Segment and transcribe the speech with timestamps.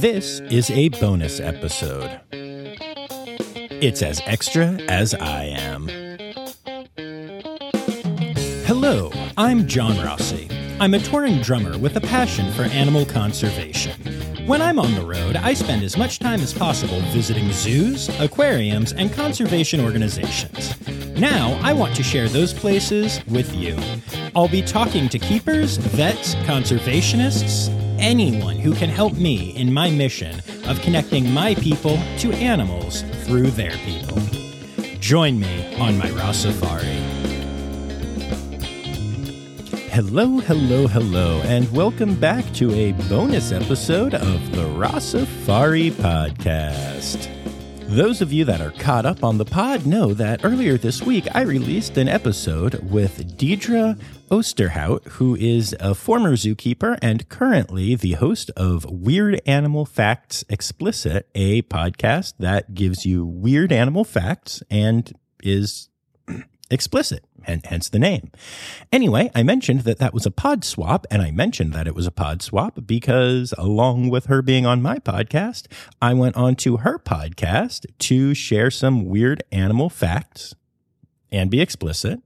[0.00, 2.20] This is a bonus episode.
[2.30, 5.88] It's as extra as I am.
[8.64, 10.48] Hello, I'm John Rossi.
[10.78, 14.00] I'm a touring drummer with a passion for animal conservation.
[14.46, 18.92] When I'm on the road, I spend as much time as possible visiting zoos, aquariums,
[18.92, 20.76] and conservation organizations.
[21.18, 23.76] Now, I want to share those places with you.
[24.36, 30.40] I'll be talking to keepers, vets, conservationists, anyone who can help me in my mission
[30.66, 34.18] of connecting my people to animals through their people.
[35.00, 36.98] Join me on my Ross Safari.
[39.90, 47.37] Hello, hello, hello, and welcome back to a bonus episode of the Ross Safari Podcast.
[47.88, 51.26] Those of you that are caught up on the pod know that earlier this week
[51.34, 53.98] I released an episode with Deidre
[54.30, 61.30] Osterhout, who is a former zookeeper and currently the host of Weird Animal Facts Explicit,
[61.34, 65.10] a podcast that gives you weird animal facts and
[65.42, 65.88] is
[66.70, 68.30] explicit hence the name.
[68.92, 72.06] Anyway, I mentioned that that was a pod swap, and I mentioned that it was
[72.06, 75.66] a pod swap because along with her being on my podcast,
[76.00, 80.54] I went on to her podcast to share some weird animal facts
[81.30, 82.20] and be explicit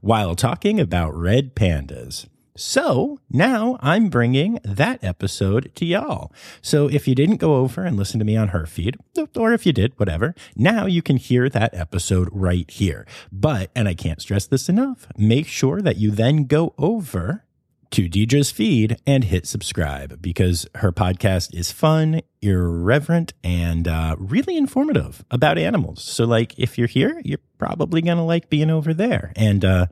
[0.00, 2.26] while talking about red pandas.
[2.58, 6.32] So now I'm bringing that episode to y'all.
[6.60, 8.96] So if you didn't go over and listen to me on her feed,
[9.36, 13.06] or if you did, whatever, now you can hear that episode right here.
[13.30, 17.44] But, and I can't stress this enough, make sure that you then go over
[17.90, 24.56] to Deidre's feed and hit subscribe because her podcast is fun, irreverent, and uh, really
[24.56, 26.02] informative about animals.
[26.02, 29.32] So, like, if you're here, you're probably going to like being over there.
[29.36, 29.86] And uh,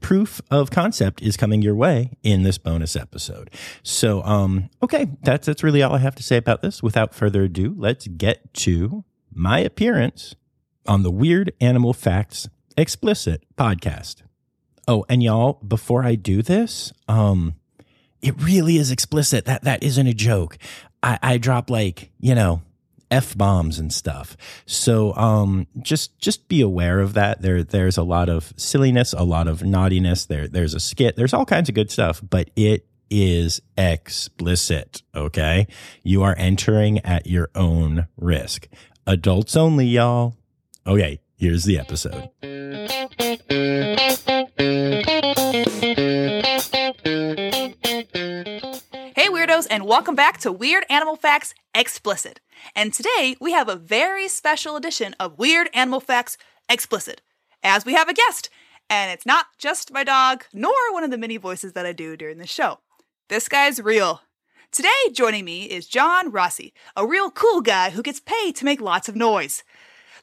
[0.00, 3.50] proof of concept is coming your way in this bonus episode.
[3.82, 6.82] So, um, okay, that's that's really all I have to say about this.
[6.82, 10.34] Without further ado, let's get to my appearance
[10.86, 14.22] on the Weird Animal Facts Explicit podcast.
[14.86, 17.54] Oh, and y'all, before I do this, um,
[18.22, 19.44] it really is explicit.
[19.44, 20.58] That that isn't a joke.
[21.02, 22.62] I, I drop like, you know,
[23.10, 24.36] f bombs and stuff.
[24.66, 27.42] So um, just just be aware of that.
[27.42, 30.26] There there's a lot of silliness, a lot of naughtiness.
[30.26, 31.16] There there's a skit.
[31.16, 35.02] There's all kinds of good stuff, but it is explicit.
[35.14, 35.66] Okay,
[36.02, 38.68] you are entering at your own risk.
[39.06, 40.36] Adults only, y'all.
[40.86, 42.30] Okay, here's the episode.
[49.18, 52.40] Hey, weirdos, and welcome back to Weird Animal Facts Explicit.
[52.74, 56.38] And today we have a very special edition of Weird Animal Facts
[56.68, 57.22] Explicit,
[57.62, 58.50] as we have a guest.
[58.90, 62.16] And it's not just my dog, nor one of the many voices that I do
[62.16, 62.78] during the show.
[63.28, 64.22] This guy's real.
[64.72, 68.80] Today, joining me is John Rossi, a real cool guy who gets paid to make
[68.80, 69.64] lots of noise.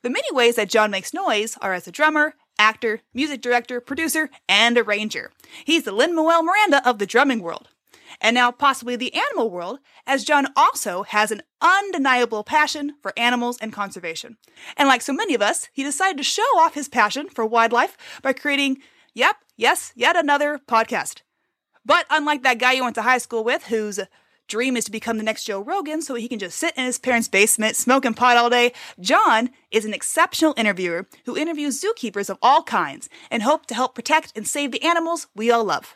[0.02, 4.30] The many ways that John makes noise are as a drummer, actor, music director, producer,
[4.48, 5.32] and arranger.
[5.66, 7.70] He's the Lin Manuel Miranda of the drumming world
[8.22, 13.58] and now possibly the animal world, as John also has an undeniable passion for animals
[13.60, 14.38] and conservation.
[14.78, 17.98] And like so many of us, he decided to show off his passion for wildlife
[18.22, 18.78] by creating,
[19.14, 21.22] yep, yes, yet another podcast.
[21.86, 24.00] But unlike that guy you went to high school with, whose
[24.48, 27.00] dream is to become the next Joe Rogan so he can just sit in his
[27.00, 32.38] parents' basement smoking pot all day, John is an exceptional interviewer who interviews zookeepers of
[32.42, 35.96] all kinds and hope to help protect and save the animals we all love.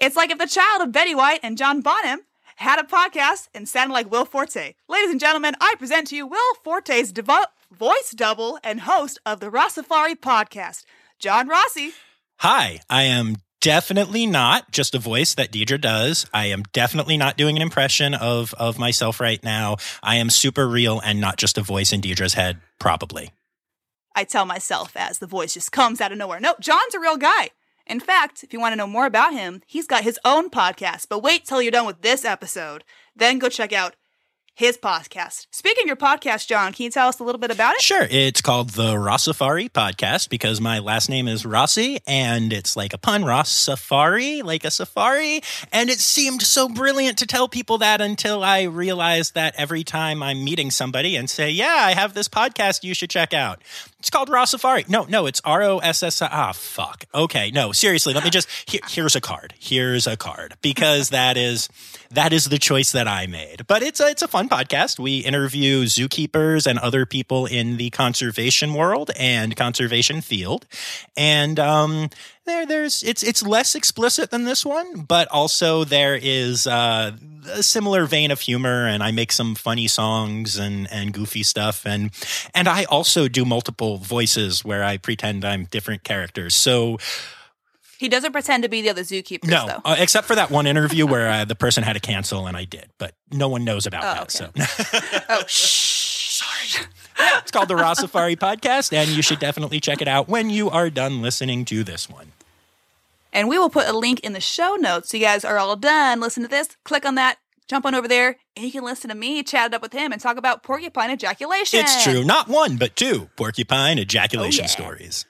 [0.00, 2.20] It's like if the child of Betty White and John Bonham
[2.56, 4.72] had a podcast and sounded like Will Forte.
[4.88, 9.40] Ladies and gentlemen, I present to you Will Forte's devo- voice double and host of
[9.40, 10.84] the Ross Safari podcast,
[11.18, 11.92] John Rossi.
[12.38, 16.24] Hi, I am definitely not just a voice that Deidre does.
[16.32, 19.76] I am definitely not doing an impression of of myself right now.
[20.02, 23.32] I am super real and not just a voice in Deidre's head, probably.
[24.16, 26.40] I tell myself as the voice just comes out of nowhere.
[26.40, 27.50] No, John's a real guy.
[27.90, 31.08] In fact, if you want to know more about him, he's got his own podcast.
[31.08, 32.84] But wait till you're done with this episode.
[33.16, 33.96] Then go check out
[34.54, 35.46] his podcast.
[35.50, 37.80] Speaking of your podcast, John, can you tell us a little bit about it?
[37.80, 38.06] Sure.
[38.10, 42.92] It's called the Ross Safari Podcast because my last name is Rossi and it's like
[42.92, 45.40] a pun, Ross Safari, like a safari.
[45.72, 50.22] And it seemed so brilliant to tell people that until I realized that every time
[50.22, 53.62] I'm meeting somebody and say, Yeah, I have this podcast you should check out.
[54.00, 54.86] It's called Raw Safari.
[54.88, 56.22] No, no, it's R O S S.
[56.22, 57.04] Ah, fuck.
[57.14, 58.14] Okay, no, seriously.
[58.14, 58.48] Let me just.
[58.66, 59.52] Here, here's a card.
[59.58, 61.68] Here's a card because that is
[62.10, 63.66] that is the choice that I made.
[63.66, 64.98] But it's a it's a fun podcast.
[64.98, 70.66] We interview zookeepers and other people in the conservation world and conservation field,
[71.14, 72.08] and um,
[72.46, 77.12] there there's it's it's less explicit than this one but also there is uh,
[77.52, 81.84] a similar vein of humor and i make some funny songs and and goofy stuff
[81.86, 82.10] and
[82.54, 86.98] and i also do multiple voices where i pretend i'm different characters so
[87.98, 89.46] He doesn't pretend to be the other zookeeper.
[89.46, 89.80] no though.
[89.84, 92.64] uh, except for that one interview where uh, the person had to cancel and i
[92.64, 94.64] did but no one knows about Oh, that okay.
[94.64, 96.40] so oh, shh.
[96.42, 96.86] sorry
[97.38, 100.70] it's called the raw safari podcast and you should definitely check it out when you
[100.70, 102.32] are done listening to this one
[103.32, 105.10] And we will put a link in the show notes.
[105.10, 106.18] So you guys are all done.
[106.20, 106.76] Listen to this.
[106.84, 107.38] Click on that.
[107.68, 110.10] Jump on over there, and you can listen to me chat it up with him
[110.10, 111.78] and talk about porcupine ejaculation.
[111.78, 112.24] It's true.
[112.24, 114.66] Not one, but two porcupine ejaculation Oh, yeah.
[114.66, 115.24] stories.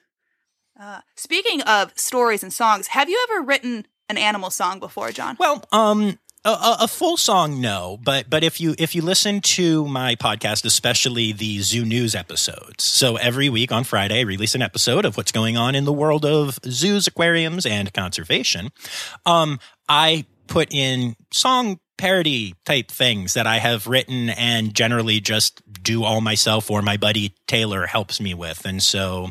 [0.81, 5.37] Uh, speaking of stories and songs, have you ever written an animal song before, John?
[5.39, 9.87] Well, um, a, a, full song, no, but but if you if you listen to
[9.87, 14.63] my podcast, especially the Zoo News episodes, so every week on Friday, I release an
[14.63, 18.71] episode of what's going on in the world of zoos, aquariums, and conservation.
[19.27, 25.61] Um, I put in song parody type things that I have written and generally just
[25.83, 29.31] do all myself or my buddy Taylor helps me with, and so.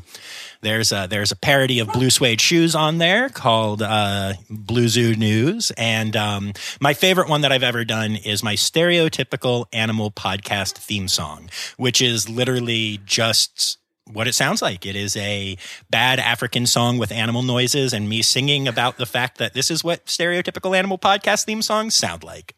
[0.61, 5.15] There's a there's a parody of blue suede shoes on there called uh, Blue Zoo
[5.15, 6.51] News, and um,
[6.81, 12.01] my favorite one that I've ever done is my stereotypical animal podcast theme song, which
[12.01, 13.77] is literally just
[14.11, 14.85] what it sounds like.
[14.85, 15.57] It is a
[15.89, 19.83] bad African song with animal noises and me singing about the fact that this is
[19.83, 22.55] what stereotypical animal podcast theme songs sound like.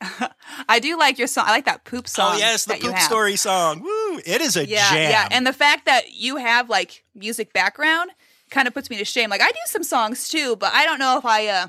[0.68, 1.44] I do like your song.
[1.48, 2.34] I like that poop song.
[2.34, 3.80] oh yes, the poop story song.
[3.82, 4.18] Woo!
[4.24, 5.10] It is a Yeah, jam.
[5.10, 5.28] yeah.
[5.30, 8.10] And the fact that you have like music background
[8.50, 9.28] kind of puts me to shame.
[9.30, 11.66] Like I do some songs too, but I don't know if I uh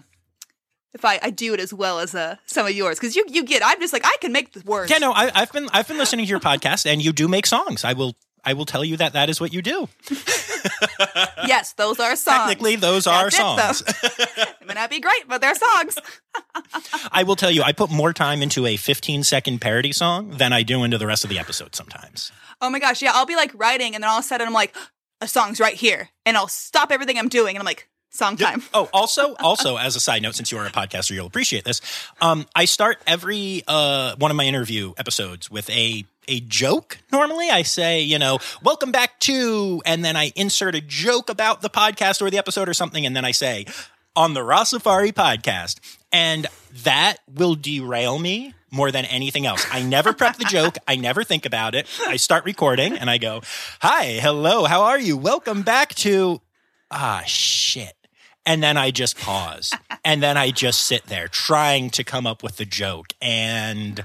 [0.93, 3.43] if I, I do it as well as uh some of yours because you you
[3.43, 4.91] get I'm just like I can make the words.
[4.91, 7.45] Yeah, no, I, I've been I've been listening to your podcast, and you do make
[7.47, 7.83] songs.
[7.83, 8.15] I will
[8.49, 9.87] I will tell you that that is what you do.
[11.47, 12.37] Yes, those are songs.
[12.37, 13.81] Technically, those are it, songs.
[14.37, 15.97] It may not be great, but they're songs.
[17.11, 20.51] I will tell you, I put more time into a 15 second parody song than
[20.51, 22.31] I do into the rest of the episode sometimes.
[22.61, 24.53] Oh my gosh, yeah, I'll be like writing and then all of a sudden I'm
[24.53, 24.75] like,
[25.21, 26.09] a song's right here.
[26.25, 28.61] And I'll stop everything I'm doing and I'm like, song time.
[28.73, 31.81] Oh, also, also as a side note, since you are a podcaster, you'll appreciate this.
[32.21, 36.99] Um, I start every uh, one of my interview episodes with a a joke.
[37.11, 41.61] Normally, I say, you know, welcome back to, and then I insert a joke about
[41.61, 43.65] the podcast or the episode or something, and then I say
[44.15, 45.79] on the Raw Safari podcast,
[46.11, 46.47] and
[46.83, 49.65] that will derail me more than anything else.
[49.71, 50.77] I never prep the joke.
[50.87, 51.87] I never think about it.
[52.07, 53.41] I start recording and I go,
[53.81, 55.17] "Hi, hello, how are you?
[55.17, 56.41] Welcome back to."
[56.91, 57.98] Ah, shit.
[58.45, 59.73] And then I just pause.
[60.05, 63.13] and then I just sit there trying to come up with the joke.
[63.21, 64.03] And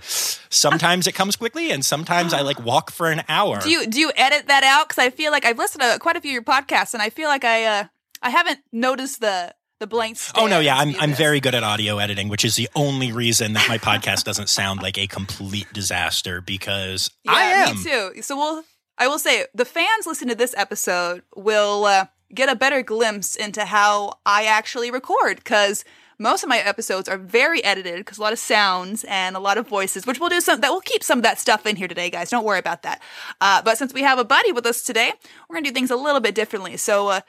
[0.51, 3.61] sometimes it comes quickly and sometimes I like walk for an hour.
[3.61, 4.89] Do you do you edit that out?
[4.89, 7.11] Because I feel like I've listened to quite a few of your podcasts and I
[7.11, 7.85] feel like I uh
[8.23, 11.99] I haven't noticed the the blank Oh no, yeah, I'm I'm very good at audio
[11.99, 16.41] editing, which is the only reason that my podcast doesn't sound like a complete disaster
[16.41, 17.77] because Yeah, I am.
[17.77, 18.23] me too.
[18.23, 18.65] So we'll
[18.99, 23.37] I will say the fans listening to this episode will uh, get a better glimpse
[23.37, 25.85] into how I actually record because
[26.19, 29.59] most of my episodes are very edited because a lot of sounds and a lot
[29.59, 31.89] of voices, which we'll do some that we'll keep some of that stuff in here
[31.89, 32.31] today, guys.
[32.31, 33.03] Don't worry about that.
[33.41, 35.13] Uh, but since we have a buddy with us today,
[35.49, 36.77] we're gonna do things a little bit differently.
[36.77, 37.21] So uh,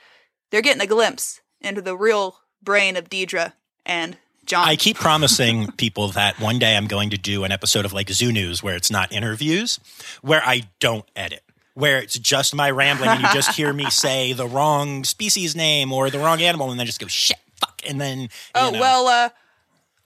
[0.52, 3.54] they're getting a glimpse into the real brain of Deidre
[3.86, 4.68] and John.
[4.68, 8.10] I keep promising people that one day I'm going to do an episode of like
[8.10, 9.80] Zoo News where it's not interviews,
[10.22, 11.44] where I don't edit,
[11.76, 15.94] where it's just my rambling and you just hear me say the wrong species name
[15.94, 18.80] or the wrong animal and then just go shit, fuck, and then you Oh know.
[18.80, 19.30] well, uh,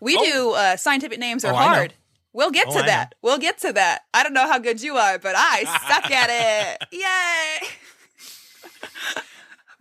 [0.02, 0.26] we Oh.
[0.26, 1.94] do uh, scientific names are Oh, hard.
[2.34, 3.16] We'll get Oh, to I that.
[3.24, 4.02] We'll get to that.
[4.14, 6.88] I don't know how good you are, but I suck at it.
[6.92, 7.68] Yay!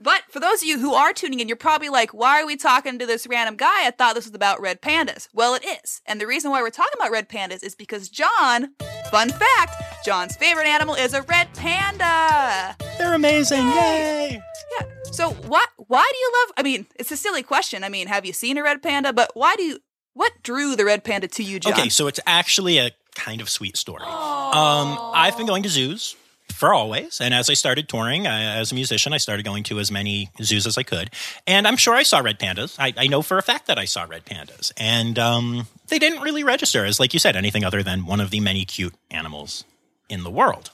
[0.00, 2.56] But for those of you who are tuning in, you're probably like, why are we
[2.56, 3.86] talking to this random guy?
[3.86, 5.28] I thought this was about red pandas.
[5.34, 6.00] Well, it is.
[6.06, 8.74] And the reason why we're talking about red pandas is because John,
[9.10, 12.76] fun fact, John's favorite animal is a red panda.
[12.98, 14.40] they're amazing, yay!
[14.80, 14.86] Yeah.
[15.12, 17.84] So why why do you love I mean, it's a silly question.
[17.84, 19.12] I mean, have you seen a red panda?
[19.12, 19.78] But why do you
[20.14, 21.72] what drew the red panda to you, John?
[21.72, 24.02] Okay, so it's actually a kind of sweet story.
[24.02, 26.16] Um, I've been going to zoos
[26.58, 29.78] for always, and as I started touring uh, as a musician, I started going to
[29.78, 31.10] as many zoos as I could.
[31.46, 32.74] And I'm sure I saw red pandas.
[32.80, 36.20] I, I know for a fact that I saw red pandas, and um, they didn't
[36.20, 39.64] really register as, like you said, anything other than one of the many cute animals
[40.08, 40.70] in the world.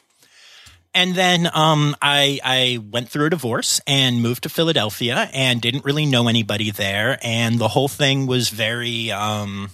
[0.94, 5.84] And then um, I I went through a divorce and moved to Philadelphia and didn't
[5.84, 9.70] really know anybody there, and the whole thing was very um,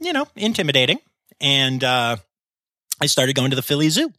[0.00, 0.98] you know intimidating.
[1.40, 2.16] And uh,
[3.00, 4.12] I started going to the Philly Zoo,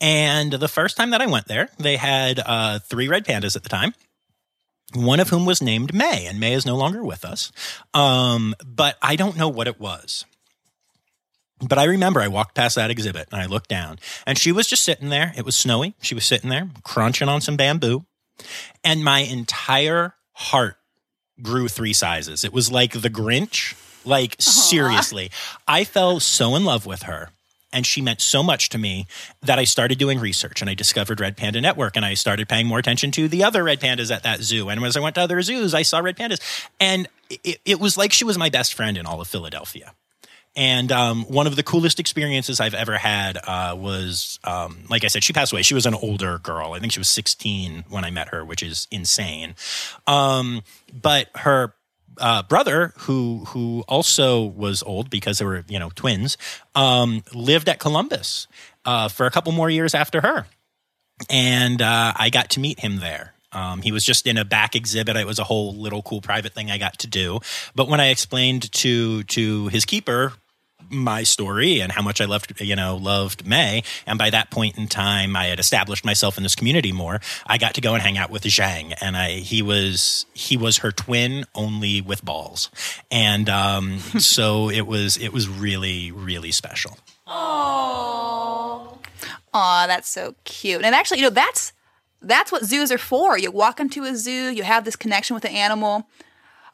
[0.00, 3.62] and the first time that I went there, they had uh, three red pandas at
[3.62, 3.94] the time.
[4.94, 7.52] one of whom was named May, and May is no longer with us.
[7.94, 10.24] Um, but I don't know what it was.
[11.60, 14.66] But I remember I walked past that exhibit and I looked down, and she was
[14.66, 15.32] just sitting there.
[15.36, 15.94] It was snowy.
[16.00, 18.04] She was sitting there crunching on some bamboo,
[18.82, 20.76] and my entire heart
[21.42, 22.44] grew three sizes.
[22.44, 23.74] It was like the Grinch.
[24.02, 25.30] Like, seriously,
[25.68, 27.28] I fell so in love with her
[27.72, 29.06] and she meant so much to me
[29.42, 32.66] that I started doing research and I discovered Red Panda Network and I started paying
[32.66, 34.68] more attention to the other red pandas at that zoo.
[34.68, 36.40] And as I went to other zoos, I saw red pandas.
[36.78, 39.94] And it, it was like she was my best friend in all of Philadelphia.
[40.56, 45.06] And um, one of the coolest experiences I've ever had uh, was, um, like I
[45.06, 45.62] said, she passed away.
[45.62, 46.72] She was an older girl.
[46.72, 49.54] I think she was 16 when I met her, which is insane.
[50.08, 50.62] Um,
[50.92, 51.74] but her
[52.20, 56.36] uh, brother, who who also was old because they were you know twins,
[56.74, 58.46] um, lived at Columbus
[58.84, 60.46] uh, for a couple more years after her,
[61.28, 63.34] and uh, I got to meet him there.
[63.52, 65.16] Um, he was just in a back exhibit.
[65.16, 67.40] It was a whole little cool private thing I got to do.
[67.74, 70.34] But when I explained to to his keeper
[70.88, 73.82] my story and how much I loved, you know, loved May.
[74.06, 77.20] And by that point in time, I had established myself in this community more.
[77.46, 80.78] I got to go and hang out with Zhang, and I he was he was
[80.78, 82.70] her twin, only with balls,
[83.10, 86.98] and um, so it was it was really really special.
[87.26, 88.98] Oh,
[89.52, 90.82] Aw, that's so cute.
[90.82, 91.72] And actually, you know, that's
[92.22, 93.38] that's what zoos are for.
[93.38, 96.06] You walk into a zoo, you have this connection with the animal.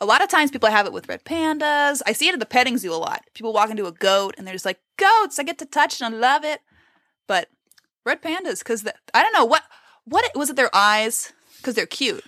[0.00, 2.02] A lot of times people have it with red pandas.
[2.06, 3.22] I see it at the petting zoo a lot.
[3.34, 6.14] People walk into a goat and they're just like, goats, I get to touch and
[6.14, 6.60] I love it.
[7.26, 7.48] But
[8.04, 9.62] red pandas, because I don't know what
[10.04, 11.32] what was it their eyes?
[11.56, 12.24] Because they're cute.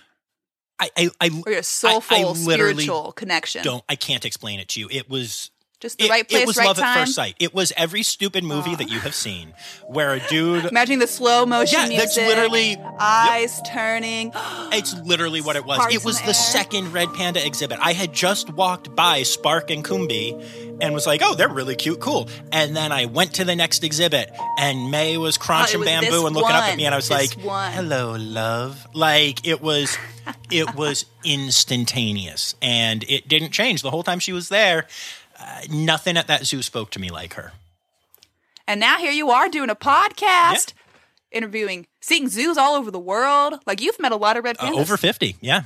[0.79, 3.63] I I, I Or your soulful, I literally spiritual connection.
[3.63, 4.87] don't I can't explain it to you.
[4.91, 6.97] It was Just the it, right place, it was right love time.
[6.97, 7.35] at first sight.
[7.39, 9.53] It was every stupid movie that you have seen
[9.87, 11.97] where a dude Imagining the slow motion Yeah, music.
[11.99, 14.33] that's literally- eyes turning.
[14.71, 15.77] It's literally what it was.
[15.77, 17.79] Sparks it was the second Red Panda exhibit.
[17.81, 21.99] I had just walked by Spark and Kumbi and was like, oh, they're really cute,
[21.99, 22.29] cool.
[22.51, 26.25] And then I went to the next exhibit and May was oh, crunching was bamboo
[26.27, 27.71] and looking up at me and I was like, one.
[27.71, 28.85] hello, love.
[28.93, 29.97] Like it was,
[30.51, 34.87] it was instantaneous and it didn't change the whole time she was there.
[35.39, 37.53] Uh, nothing at that zoo spoke to me like her.
[38.67, 40.73] And now here you are doing a podcast,
[41.31, 43.55] interviewing, seeing zoos all over the world.
[43.65, 44.79] Like you've met a lot of red Uh, pandas.
[44.79, 45.37] over 50.
[45.41, 45.61] Yeah.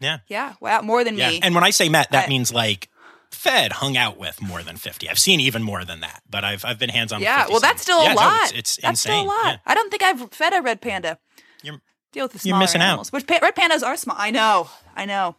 [0.00, 0.18] Yeah.
[0.28, 1.30] Yeah, wow, more than Yeah.
[1.30, 1.40] me.
[1.42, 2.88] And when I say met, that I- means like
[3.32, 5.08] fed, hung out with more than 50.
[5.10, 7.52] I've seen even more than that, but I've, I've been hands on yeah, with 50
[7.52, 8.42] well, that's still Yeah, a no, lot.
[8.44, 9.12] it's, it's that's insane.
[9.22, 9.44] still a lot.
[9.46, 9.56] Yeah.
[9.66, 11.18] I don't think I've fed a red panda.
[11.62, 11.80] You're-
[12.12, 12.88] Deal with the You're smaller missing out.
[12.88, 13.10] animals.
[13.12, 14.16] Which pa- red pandas are small.
[14.18, 15.36] I know, I know.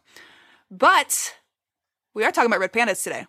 [0.69, 1.35] But
[2.13, 3.25] we are talking about red pandas today,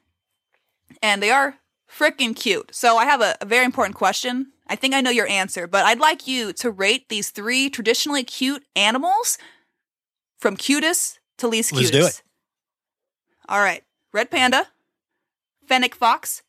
[1.03, 1.57] and they are
[1.91, 2.75] freaking cute.
[2.75, 4.53] So I have a, a very important question.
[4.69, 8.23] I think I know your answer, but I'd like you to rate these three traditionally
[8.23, 9.37] cute animals
[10.39, 11.93] from cutest to least cutest.
[11.93, 12.23] Let's do it.
[13.49, 13.83] All right,
[14.13, 14.69] red panda,
[15.67, 16.43] fennec fox,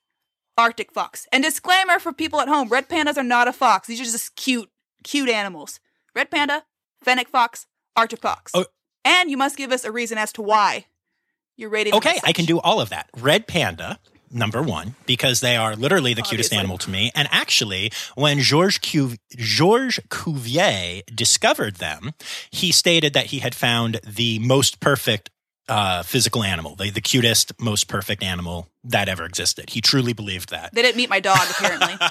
[0.57, 1.27] arctic fox.
[1.31, 3.87] And disclaimer for people at home: red pandas are not a fox.
[3.87, 4.69] These are just cute,
[5.03, 5.79] cute animals.
[6.15, 6.65] Red panda,
[7.03, 8.51] fennec fox, arctic fox.
[8.53, 8.65] Oh.
[9.03, 10.85] And you must give us a reason as to why
[11.57, 11.95] you're rating.
[11.95, 13.09] Okay, I can do all of that.
[13.17, 13.99] Red panda,
[14.33, 17.11] number one, because they are literally the cutest animal to me.
[17.15, 22.11] And actually, when Georges Cuv- Georges Cuvier discovered them,
[22.51, 25.29] he stated that he had found the most perfect
[25.71, 29.69] uh, physical animal, the, the cutest, most perfect animal that ever existed.
[29.69, 30.73] He truly believed that.
[30.73, 31.95] They didn't meet my dog apparently.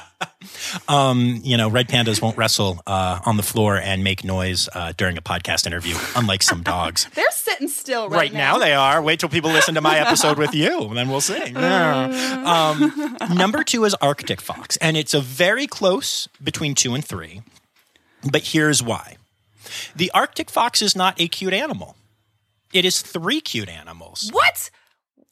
[0.88, 4.94] Um, you know, red pandas won't wrestle uh, on the floor and make noise uh,
[4.96, 7.06] during a podcast interview, unlike some dogs.
[7.14, 9.02] They're sitting still right, Right now they are.
[9.02, 11.54] Wait till people listen to my episode with you, and then we'll see.
[12.50, 17.42] Um, number two is Arctic fox, and it's a very close between two and three.
[18.28, 19.16] But here's why:
[19.94, 21.96] the Arctic fox is not a cute animal.
[22.72, 24.30] It is three cute animals.
[24.32, 24.70] What?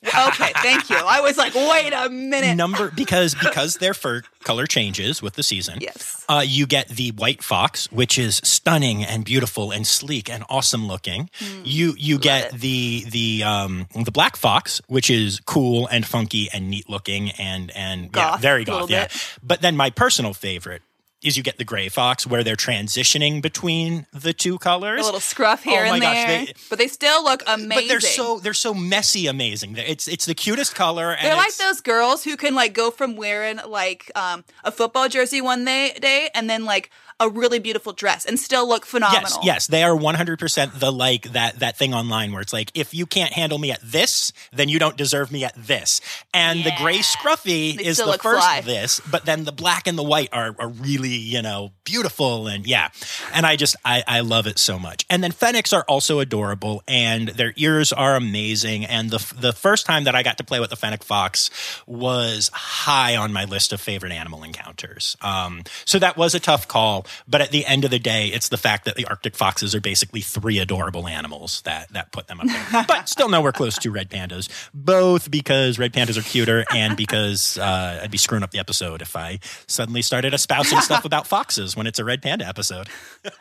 [0.04, 0.96] Okay, thank you.
[0.96, 2.54] I was like, wait a minute.
[2.54, 5.78] Number because because their fur color changes with the season.
[5.80, 6.24] Yes.
[6.28, 10.86] Uh, you get the white fox, which is stunning and beautiful and sleek and awesome
[10.86, 11.30] looking.
[11.64, 12.60] you you get it.
[12.60, 17.72] the the um, the black fox, which is cool and funky and neat looking and
[17.72, 18.88] and yeah, very goth.
[18.88, 19.04] Yeah.
[19.06, 19.36] bit.
[19.42, 20.82] But then my personal favorite
[21.22, 25.00] is you get the gray fox, where they're transitioning between the two colors.
[25.00, 27.68] A little scruff here Oh my and gosh, there, they- but they still look amazing.
[27.68, 29.76] but they're so they're so messy, amazing.
[29.76, 31.10] It's it's the cutest color.
[31.12, 35.08] And They're like those girls who can like go from wearing like um, a football
[35.08, 39.22] jersey one day, day and then like a really beautiful dress and still look phenomenal.
[39.22, 42.52] Yes, yes, they are one hundred percent the like that that thing online where it's
[42.52, 46.00] like if you can't handle me at this, then you don't deserve me at this.
[46.34, 48.60] And the gray scruffy They is the first fly.
[48.60, 52.46] this, but then the black and the white are, are really really, you know, beautiful
[52.46, 52.88] and yeah.
[53.32, 55.06] And I just I, I love it so much.
[55.08, 58.84] And then fennecs are also adorable and their ears are amazing.
[58.84, 61.50] And the the first time that I got to play with the fennec fox
[61.86, 65.16] was high on my list of favorite animal encounters.
[65.20, 68.48] Um, so that was a tough call, but at the end of the day, it's
[68.48, 72.40] the fact that the Arctic foxes are basically three adorable animals that that put them
[72.40, 72.84] up there.
[72.88, 77.58] but still nowhere close to red pandas, both because red pandas are cuter and because
[77.58, 81.76] uh, I'd be screwing up the episode if I suddenly started espousing stuff about foxes
[81.76, 82.88] when it's a red panda episode.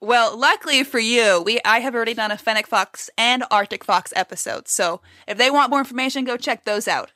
[0.00, 4.12] Well, luckily for you, we I have already done a fennec fox and Arctic fox
[4.14, 4.68] episode.
[4.68, 7.12] So if they want more information, go check those out.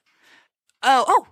[0.83, 1.27] Oh, oh,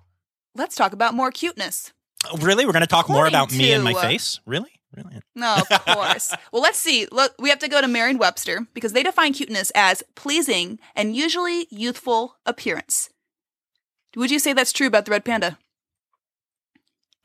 [0.54, 1.92] let's talk about more cuteness.
[2.40, 2.66] Really?
[2.66, 4.40] We're going to talk more According about me and my uh, face?
[4.46, 4.70] Really?
[4.96, 5.20] Really?
[5.34, 6.34] No, of course.
[6.52, 7.06] well, let's see.
[7.10, 11.66] Look, we have to go to Merriam-Webster because they define cuteness as pleasing and usually
[11.70, 13.08] youthful appearance.
[14.16, 15.58] Would you say that's true about the red panda?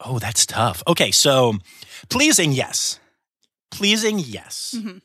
[0.03, 0.83] Oh, that's tough.
[0.87, 1.55] Okay, so
[2.09, 2.99] pleasing, yes.
[3.71, 4.75] Pleasing, yes.
[4.77, 5.01] Mhm.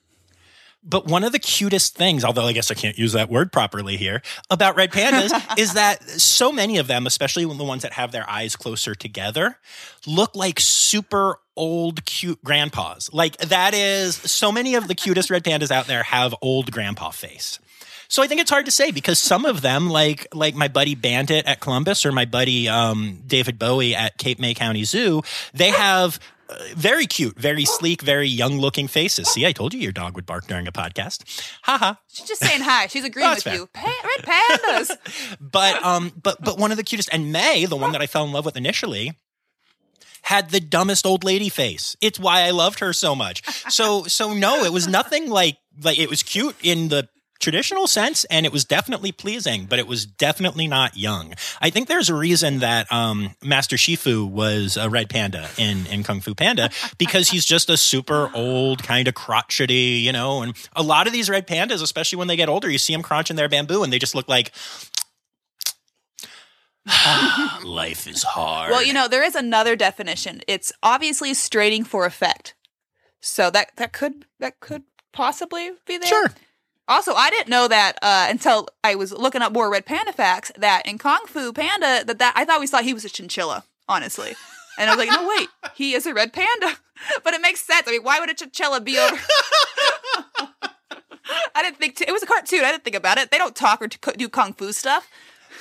[0.82, 3.98] But one of the cutest things, although I guess I can't use that word properly
[3.98, 8.12] here, about red pandas is that so many of them, especially the ones that have
[8.12, 9.58] their eyes closer together,
[10.06, 13.10] look like super old, cute grandpas.
[13.12, 17.10] Like that is so many of the cutest red pandas out there have old grandpa
[17.10, 17.58] face.
[18.08, 20.96] So I think it's hard to say because some of them, like like my buddy
[20.96, 25.22] Bandit at Columbus or my buddy um, David Bowie at Cape May County Zoo,
[25.54, 26.18] they have
[26.74, 29.28] very cute, very sleek, very young looking faces.
[29.28, 31.24] See, I told you your dog would bark during a podcast.
[31.62, 31.94] Haha.
[32.08, 32.86] She's just saying hi.
[32.86, 33.54] She's agreeing with fair.
[33.54, 33.66] you.
[33.72, 34.90] Pa- red pandas.
[35.40, 38.24] But um, but but one of the cutest and May, the one that I fell
[38.24, 39.18] in love with initially,
[40.22, 41.96] had the dumbest old lady face.
[42.00, 43.42] It's why I loved her so much.
[43.70, 47.08] So so no, it was nothing like like it was cute in the
[47.40, 51.88] traditional sense and it was definitely pleasing but it was definitely not young i think
[51.88, 56.34] there's a reason that um, master shifu was a red panda in, in kung fu
[56.34, 61.06] panda because he's just a super old kind of crotchety you know and a lot
[61.06, 63.82] of these red pandas especially when they get older you see them crunching their bamboo
[63.82, 64.52] and they just look like
[67.64, 70.40] life is hard well, you know, there is another definition.
[70.48, 72.54] It's obviously straining for effect.
[73.20, 76.08] So that that could that could possibly be there.
[76.08, 76.34] sure
[76.90, 80.50] Also, I didn't know that uh, until I was looking up more red panda facts.
[80.58, 83.62] That in Kung Fu Panda, that, that I thought we thought he was a chinchilla,
[83.88, 84.34] honestly.
[84.76, 86.76] And I was like, no, wait, he is a red panda.
[87.24, 87.88] But it makes sense.
[87.88, 89.16] I mean, why would a chinchilla be over?
[91.54, 92.62] I didn't think t- it was a cartoon.
[92.62, 93.30] I didn't think about it.
[93.30, 95.08] They don't talk or t- do kung fu stuff.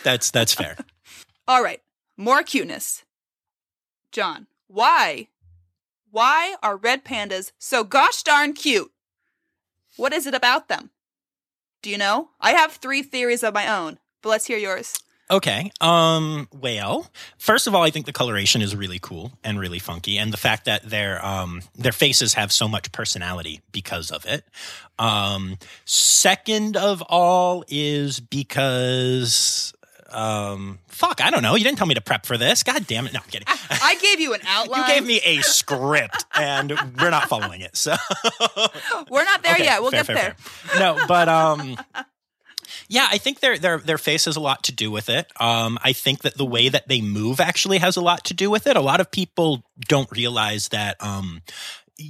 [0.04, 0.76] that's that's fair
[1.48, 1.82] All right,
[2.18, 3.06] more cuteness.
[4.12, 5.30] John, why,
[6.12, 8.92] why are red pandas so gosh darn cute?
[9.96, 10.89] What is it about them?
[11.82, 12.30] Do you know?
[12.42, 14.94] I have three theories of my own, but let's hear yours.
[15.32, 15.72] Okay.
[15.80, 16.48] Um.
[16.52, 20.34] Well, first of all, I think the coloration is really cool and really funky, and
[20.34, 24.44] the fact that their um their faces have so much personality because of it.
[24.98, 25.58] Um.
[25.86, 29.74] Second of all is because
[30.13, 30.80] um.
[30.88, 31.22] Fuck.
[31.22, 31.56] I don't know.
[31.56, 32.63] You didn't tell me to prep for this.
[32.63, 33.13] God damn it.
[33.13, 33.48] No, I'm kidding.
[33.48, 34.82] I gave you an outline.
[34.89, 37.76] You gave me a script, and we're not following it.
[37.78, 37.95] So
[39.10, 39.82] We're not there Okay, yet.
[39.82, 40.36] We'll fair, get fair, there.
[40.38, 40.80] fair.
[40.80, 41.78] No, but um,
[42.88, 45.32] yeah, I think their their their face has a lot to do with it.
[45.39, 48.50] Um, I think that the way that they move actually has a lot to do
[48.50, 48.76] with it.
[48.76, 51.41] A lot of people don't realize that um.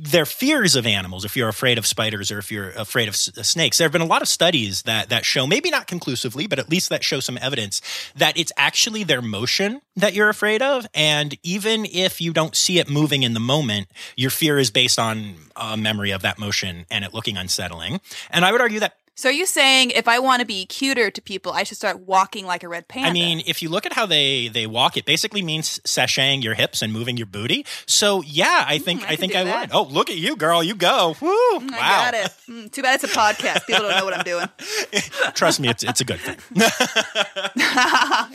[0.03, 3.29] Their fears of animals, if you're afraid of spiders or if you're afraid of s-
[3.35, 6.47] uh, snakes, there have been a lot of studies that that show, maybe not conclusively,
[6.47, 7.81] but at least that show some evidence
[8.15, 10.85] that it's actually their motion that you're afraid of.
[10.93, 14.99] And even if you don't see it moving in the moment, your fear is based
[14.99, 17.99] on a memory of that motion and it looking unsettling.
[18.29, 21.11] And I would argue that So are you saying if I want to be cuter
[21.11, 23.09] to people, I should start walking like a red panda?
[23.09, 26.53] I mean, if you look at how they they walk, it basically means sashaying your
[26.53, 27.65] hips and moving your booty.
[27.85, 29.59] So yeah, I think Mm, I I, think I that.
[29.59, 29.75] would.
[29.75, 30.63] Oh, look at you, girl!
[30.63, 31.17] You go.
[31.19, 31.27] Woo!
[31.27, 31.59] wow.
[31.59, 32.31] Mm, I got it.
[32.47, 33.65] Mm, too bad it's a podcast.
[33.67, 34.47] People don't know what I'm doing.
[35.33, 36.37] Trust me, it's it's a good thing.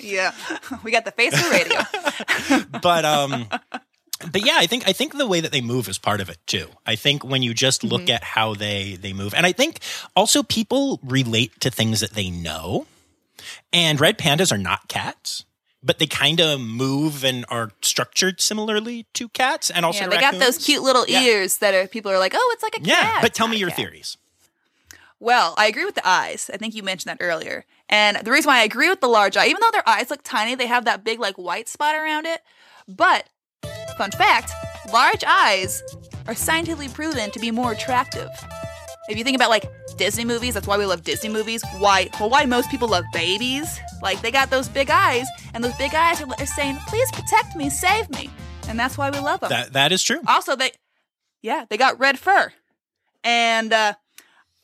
[0.05, 0.33] yeah,
[0.83, 1.81] we got the face of radio.
[2.83, 3.47] but um
[4.33, 6.39] but yeah i think i think the way that they move is part of it
[6.47, 8.15] too i think when you just look Mm-hmm.
[8.17, 9.81] at how they they move and i think
[10.17, 12.87] also people relate to things that they know
[13.73, 15.45] and red pandas are not cats
[15.83, 20.19] but they kind of move and are structured similarly to cats and also yeah, they
[20.21, 21.23] got those cute little Yeah.
[21.23, 22.87] ears that are people are like, oh, it's like a cat.
[22.87, 23.77] yeah but tell me your cat.
[23.77, 24.17] theories
[25.21, 26.51] Well, I agree with the eyes.
[26.53, 27.65] I think you mentioned that earlier.
[27.89, 30.23] And the reason why I agree with the large eye, even though their eyes look
[30.23, 32.41] tiny, they have that big like white spot around it.
[32.89, 33.27] But
[33.96, 34.52] fun fact,
[34.92, 35.83] large eyes
[36.26, 38.28] are scientifically proven to be more attractive.
[39.09, 41.62] If you think about like Disney movies, that's why we love Disney movies.
[41.78, 42.09] Why?
[42.18, 43.78] Well, why most people love babies?
[44.02, 47.57] Like they got those big eyes, and those big eyes are, are saying, "Please protect
[47.57, 48.30] me, save me."
[48.68, 49.50] and that's why we love them.
[49.50, 50.20] That that is true.
[50.26, 50.72] Also, they,
[51.42, 52.52] yeah, they got red fur,
[53.22, 53.94] and uh,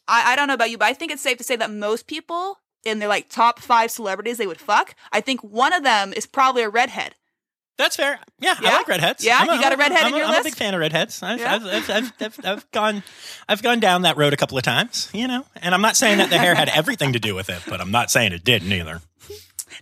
[0.08, 2.06] I I don't know about you, but I think it's safe to say that most
[2.06, 6.12] people in their like top five celebrities they would fuck, I think one of them
[6.12, 7.14] is probably a redhead.
[7.80, 8.18] That's fair.
[8.38, 8.68] Yeah, Yeah?
[8.70, 9.24] I like redheads.
[9.24, 9.38] Yeah?
[9.40, 10.44] I'm You got a redhead I'm in your I'm a list?
[10.44, 11.22] big fan of redheads.
[11.22, 11.54] I've, Yeah?
[11.54, 13.02] I've, I've, I've, I've, I've gone,
[13.48, 15.10] I've gone down that road a couple of times.
[15.12, 17.62] You know, and I'm not saying that the hair had everything to do with it,
[17.68, 19.00] but I'm not saying it didn't either.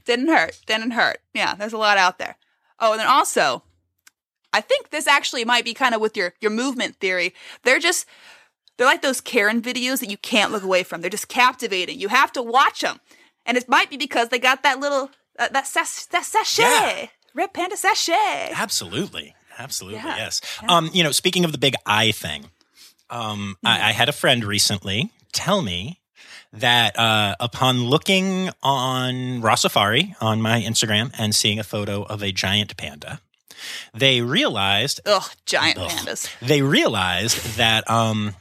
[0.05, 0.59] Didn't hurt.
[0.67, 1.19] Didn't hurt.
[1.35, 2.37] Yeah, there's a lot out there.
[2.79, 3.63] Oh, and then also,
[4.53, 7.35] I think this actually might be kind of with your your movement theory.
[7.65, 8.07] They're just
[8.77, 11.01] they're like those Karen videos that you can't look away from.
[11.01, 11.99] They're just captivating.
[11.99, 13.01] You have to watch them,
[13.45, 17.07] and it might be because they got that little uh, that sas- that sachet, Yeah.
[17.39, 18.53] Red panda sachet.
[18.55, 20.17] Absolutely, absolutely, Yeah.
[20.17, 20.41] yes.
[20.69, 22.51] Um, you know, speaking of the big eye thing,
[23.11, 23.67] um, Mm-hmm.
[23.67, 26.01] I, I had a friend recently tell me
[26.53, 32.23] that uh, upon looking on Raw Safari on my Instagram and seeing a photo of
[32.23, 33.21] a giant panda,
[33.95, 35.91] they realized Ugh, giant Ugh.
[35.91, 36.29] pandas.
[36.41, 38.35] they realized that um,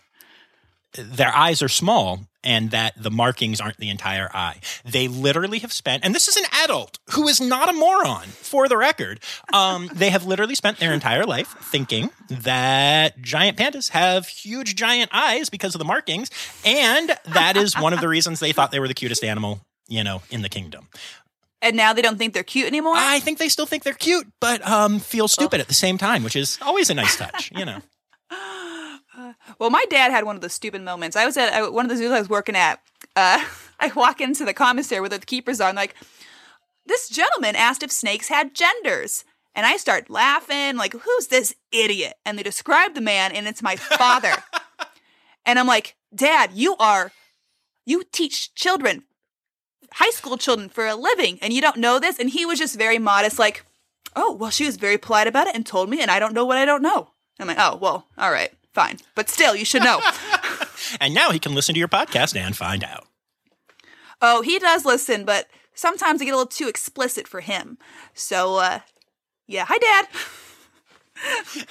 [0.97, 4.59] their eyes are small and that the markings aren't the entire eye.
[4.85, 8.69] They literally have spent, and this is an adult who is not a moron, for
[8.69, 9.19] the record.
[9.53, 15.09] Um, they have literally spent their entire life thinking that giant pandas have huge giant
[15.13, 16.29] eyes because of the markings,
[16.63, 20.03] and that is one of the reasons they thought they were the cutest animal, you
[20.03, 20.87] know, in the kingdom.
[21.61, 22.93] And now they don't think they're cute anymore.
[22.95, 26.23] I think they still think they're cute, but um, feel stupid at the same time,
[26.23, 27.81] which is always a nice touch, you know.
[29.59, 31.15] Well, my dad had one of those stupid moments.
[31.15, 32.81] I was at uh, one of the zoos I was working at.
[33.15, 33.43] Uh,
[33.79, 35.95] I walk into the commissary where the keepers are, and like,
[36.85, 39.23] this gentleman asked if snakes had genders.
[39.53, 42.13] And I start laughing, like, who's this idiot?
[42.25, 44.33] And they describe the man, and it's my father.
[45.45, 47.11] and I'm like, Dad, you are,
[47.83, 49.03] you teach children,
[49.93, 52.19] high school children for a living, and you don't know this?
[52.19, 53.65] And he was just very modest, like,
[54.15, 56.45] oh, well, she was very polite about it and told me, and I don't know
[56.45, 57.09] what I don't know.
[57.39, 58.97] I'm like, oh, well, all right, fine.
[59.15, 59.99] But still, you should know.
[61.01, 63.07] And now he can listen to your podcast and find out.
[64.21, 67.77] oh, he does listen, but sometimes I get a little too explicit for him.
[68.13, 68.79] So, uh,
[69.47, 69.65] yeah.
[69.67, 71.65] Hi, Dad.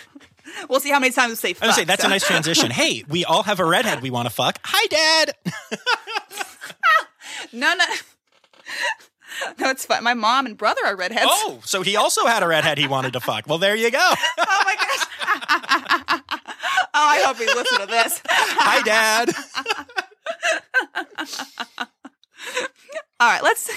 [0.69, 1.67] we'll see how many times we say I fuck.
[1.69, 2.09] would say that's so.
[2.09, 2.71] a nice transition.
[2.83, 4.59] Hey, we all have a redhead we want to fuck.
[4.65, 5.35] Hi, Dad.
[7.53, 7.85] No, no.
[9.59, 10.03] No, it's fine.
[10.05, 11.27] My mom and brother are redheads.
[11.29, 13.47] Oh, so he also had a redhead he wanted to fuck.
[13.47, 13.99] Well, there you go.
[14.39, 15.07] Oh my gosh.
[16.71, 18.23] oh, I hope he listened to this.
[18.29, 19.33] Hi, Dad.
[23.19, 23.69] All right, let's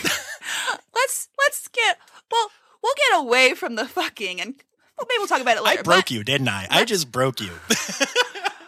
[0.94, 1.98] let's let's get
[2.32, 2.50] well,
[2.84, 4.56] we'll get away from the fucking and
[4.98, 5.80] well, maybe we'll talk about it later.
[5.80, 6.68] I broke but- you, didn't I?
[6.70, 7.52] I just broke you.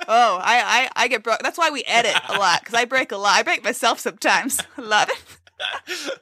[0.08, 1.40] Oh, I, I I get broke.
[1.42, 3.34] That's why we edit a lot because I break a lot.
[3.38, 4.60] I break myself sometimes.
[4.78, 6.20] Love it.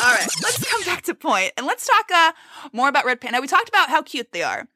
[0.00, 2.32] All right, let's come back to point and let's talk uh,
[2.72, 3.40] more about red panda.
[3.40, 4.68] We talked about how cute they are.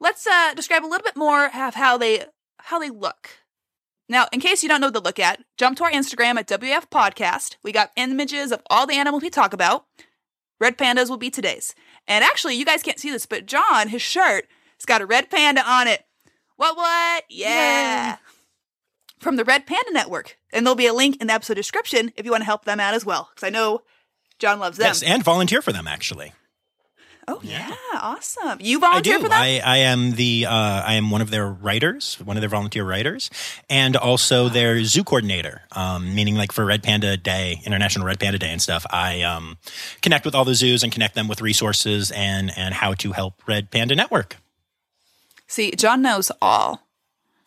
[0.00, 2.24] Let's uh, describe a little bit more of how they
[2.58, 3.28] how they look.
[4.08, 6.48] Now, in case you don't know what to look at, jump to our Instagram at
[6.48, 7.56] WF Podcast.
[7.62, 9.86] We got images of all the animals we talk about.
[10.60, 11.74] Red pandas will be today's.
[12.06, 15.30] And actually, you guys can't see this, but John, his shirt, has got a red
[15.30, 16.04] panda on it.
[16.56, 17.24] What, what?
[17.28, 18.18] Yeah.
[19.18, 20.36] From the Red Panda Network.
[20.52, 22.80] And there'll be a link in the episode description if you want to help them
[22.80, 23.30] out as well.
[23.34, 23.82] Because I know
[24.42, 24.86] John loves them.
[24.88, 26.32] yes, and volunteer for them, actually.
[27.28, 27.72] oh, yeah.
[27.94, 28.58] Awesome.
[28.60, 29.22] You I volunteer do.
[29.22, 29.38] for them?
[29.40, 32.84] I, I am the uh, I am one of their writers, one of their volunteer
[32.84, 33.30] writers,
[33.70, 35.62] and also their zoo coordinator.
[35.70, 38.84] Um, meaning, like for Red Panda Day, International Red Panda Day, and stuff.
[38.90, 39.58] I um,
[40.00, 43.46] connect with all the zoos and connect them with resources and and how to help
[43.46, 44.38] Red Panda Network.
[45.46, 46.88] See, John knows all.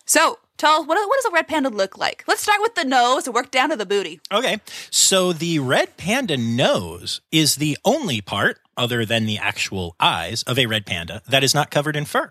[0.06, 2.24] So tell us, what, what does a red panda look like?
[2.28, 4.20] Let's start with the nose and work down to the booty.
[4.32, 4.60] Okay.
[4.90, 10.60] So the red panda nose is the only part other than the actual eyes of
[10.60, 12.30] a red panda that is not covered in fur.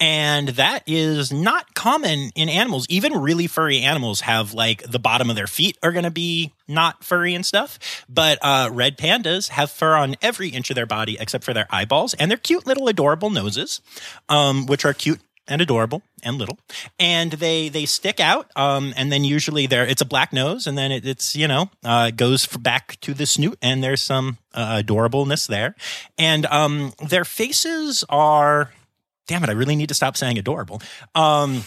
[0.00, 2.86] And that is not common in animals.
[2.88, 6.52] Even really furry animals have like the bottom of their feet are going to be
[6.66, 7.78] not furry and stuff.
[8.08, 11.66] But uh, red pandas have fur on every inch of their body except for their
[11.70, 13.80] eyeballs and their cute little adorable noses,
[14.28, 16.58] um, which are cute and adorable and little
[17.00, 20.78] and they they stick out um and then usually there it's a black nose and
[20.78, 24.38] then it, it's you know uh goes f- back to the snoot and there's some
[24.54, 25.74] uh, adorableness there
[26.16, 28.70] and um their faces are
[29.26, 30.80] damn it i really need to stop saying adorable
[31.14, 31.64] um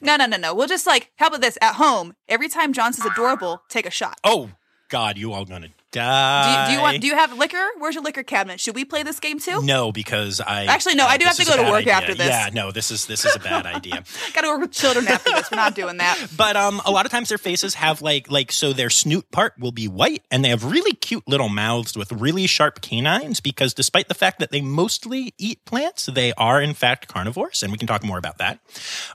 [0.00, 0.54] No, no, no, no.
[0.54, 1.58] We'll just like, how about this?
[1.60, 4.18] At home, every time John says adorable, take a shot.
[4.24, 4.50] oh
[4.88, 7.00] god you all gonna Do you, do you want?
[7.00, 7.64] Do you have liquor?
[7.78, 8.60] Where's your liquor cabinet?
[8.60, 9.62] Should we play this game too?
[9.62, 11.92] No, because I Actually, no, I do have to go to work idea.
[11.94, 12.28] after this.
[12.28, 14.04] Yeah, no, this is this is a bad idea.
[14.34, 15.50] Got to work with children after this.
[15.50, 16.18] We're not doing that.
[16.36, 19.54] But um, a lot of times their faces have like like so their snoot part
[19.58, 23.40] will be white, and they have really cute little mouths with really sharp canines.
[23.40, 27.72] Because despite the fact that they mostly eat plants, they are in fact carnivores, and
[27.72, 28.60] we can talk more about that.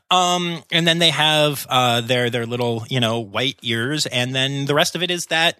[0.09, 4.65] Um, and then they have uh their their little you know white ears, and then
[4.65, 5.59] the rest of it is that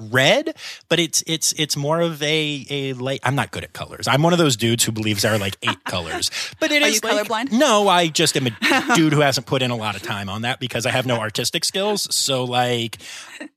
[0.00, 0.56] red,
[0.88, 3.20] but it's it's it's more of a a light.
[3.22, 4.08] I'm not good at colors.
[4.08, 6.86] I'm one of those dudes who believes there are like eight colors, but it Are
[6.86, 7.52] is you like- colorblind?
[7.52, 8.50] No, I just am a
[8.94, 11.16] dude who hasn't put in a lot of time on that because I have no
[11.18, 12.12] artistic skills.
[12.14, 12.98] So like,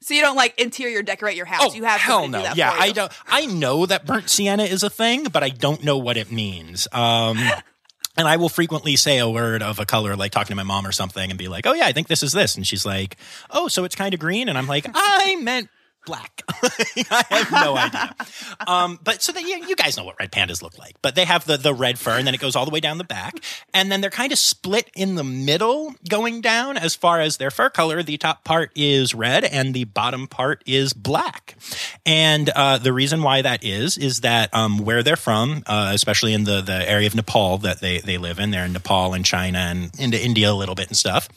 [0.02, 1.72] So you don't like interior decorate your house.
[1.72, 3.12] oh you have hell no, do that yeah, I don't.
[3.28, 6.88] I know that burnt sienna is a thing, but I don't know what it means.
[6.92, 7.38] Um.
[8.16, 10.86] And I will frequently say a word of a color, like talking to my mom
[10.86, 13.18] or something, and be like, "Oh yeah, I think this is this," and she's like,
[13.50, 15.68] "Oh, so it's kind of green," and I'm like, "I meant
[16.06, 16.44] black."
[17.12, 18.16] I have no idea.
[18.68, 21.26] Um, but so that you, you guys know what red pandas look like, but they
[21.26, 23.36] have the the red fur, and then it goes all the way down the back,
[23.74, 27.52] and then they're kind of split in the middle, going down as far as their
[27.52, 28.04] fur color.
[28.04, 31.56] The top part is red, and the bottom part is black.
[32.06, 36.34] And uh, the reason why that is is that um, where they're from, uh, especially
[36.34, 39.26] in the the area of Nepal that they they live in, they're in Nepal and
[39.26, 41.30] China and into India a little bit and stuff.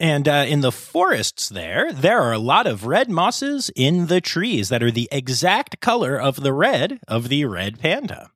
[0.00, 4.20] And uh, in the forests there, there are a lot of red mosses in the
[4.20, 8.30] trees that are the exact color of the red of the red panda.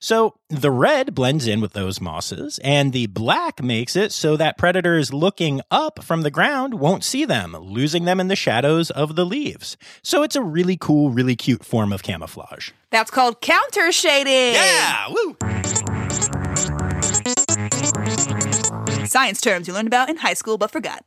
[0.00, 4.58] So the red blends in with those mosses, and the black makes it so that
[4.58, 9.16] predators looking up from the ground won't see them, losing them in the shadows of
[9.16, 9.76] the leaves.
[10.02, 12.70] So it's a really cool, really cute form of camouflage.
[12.90, 14.54] That's called counter shading.
[14.54, 15.36] Yeah, woo!
[19.14, 21.04] Science terms you learned about in high school but forgot.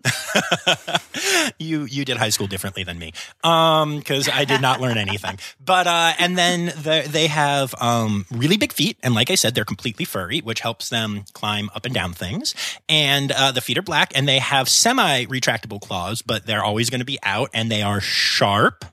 [1.60, 3.12] you you did high school differently than me
[3.44, 8.26] um because i did not learn anything but uh and then the, they have um
[8.32, 11.86] really big feet and like i said they're completely furry which helps them climb up
[11.86, 12.56] and down things
[12.88, 16.90] and uh the feet are black and they have semi retractable claws but they're always
[16.90, 18.86] going to be out and they are sharp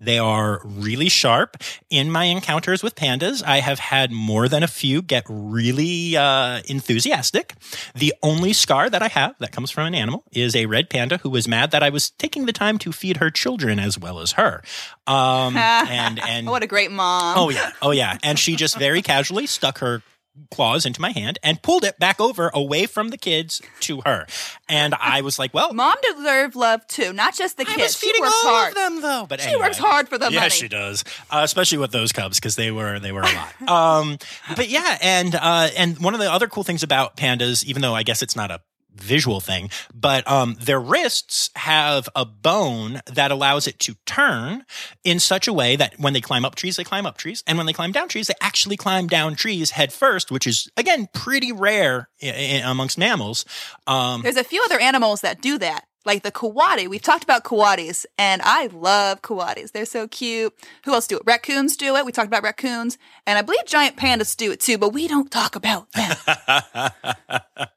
[0.00, 1.56] they are really sharp.
[1.90, 6.62] In my encounters with pandas, I have had more than a few get really uh,
[6.66, 7.54] enthusiastic.
[7.94, 11.18] The only scar that I have that comes from an animal is a red panda
[11.18, 14.20] who was mad that I was taking the time to feed her children as well
[14.20, 14.62] as her.
[15.06, 17.38] Um, and and what a great mom.
[17.38, 20.02] oh yeah, oh yeah, and she just very casually stuck her
[20.50, 24.26] claws into my hand and pulled it back over away from the kids to her.
[24.68, 27.78] And I was like, well, Mom deserves love too, not just the kids.
[27.78, 28.68] I was She feeding all hard.
[28.70, 29.26] of them though.
[29.28, 29.66] But She anyway.
[29.66, 30.50] works hard for the yes, money.
[30.50, 33.68] she does, uh, especially with those cubs because they were they were a lot.
[34.00, 34.18] um,
[34.56, 37.94] but yeah, and uh, and one of the other cool things about pandas, even though
[37.94, 38.60] I guess it's not a
[38.96, 44.64] visual thing, but um, their wrists have a bone that allows it to turn
[45.04, 47.56] in such a way that when they climb up trees, they climb up trees, and
[47.58, 51.08] when they climb down trees, they actually climb down trees head first, which is again
[51.14, 53.44] pretty rare i- i- amongst mammals.
[53.86, 56.88] Um, There's a few other animals that do that, like the coati.
[56.88, 59.72] We've talked about coatis, and I love coatis.
[59.72, 60.54] They're so cute.
[60.84, 61.22] Who else do it?
[61.24, 62.04] Raccoons do it.
[62.04, 65.30] We talked about raccoons, and I believe giant pandas do it too, but we don't
[65.30, 66.16] talk about them.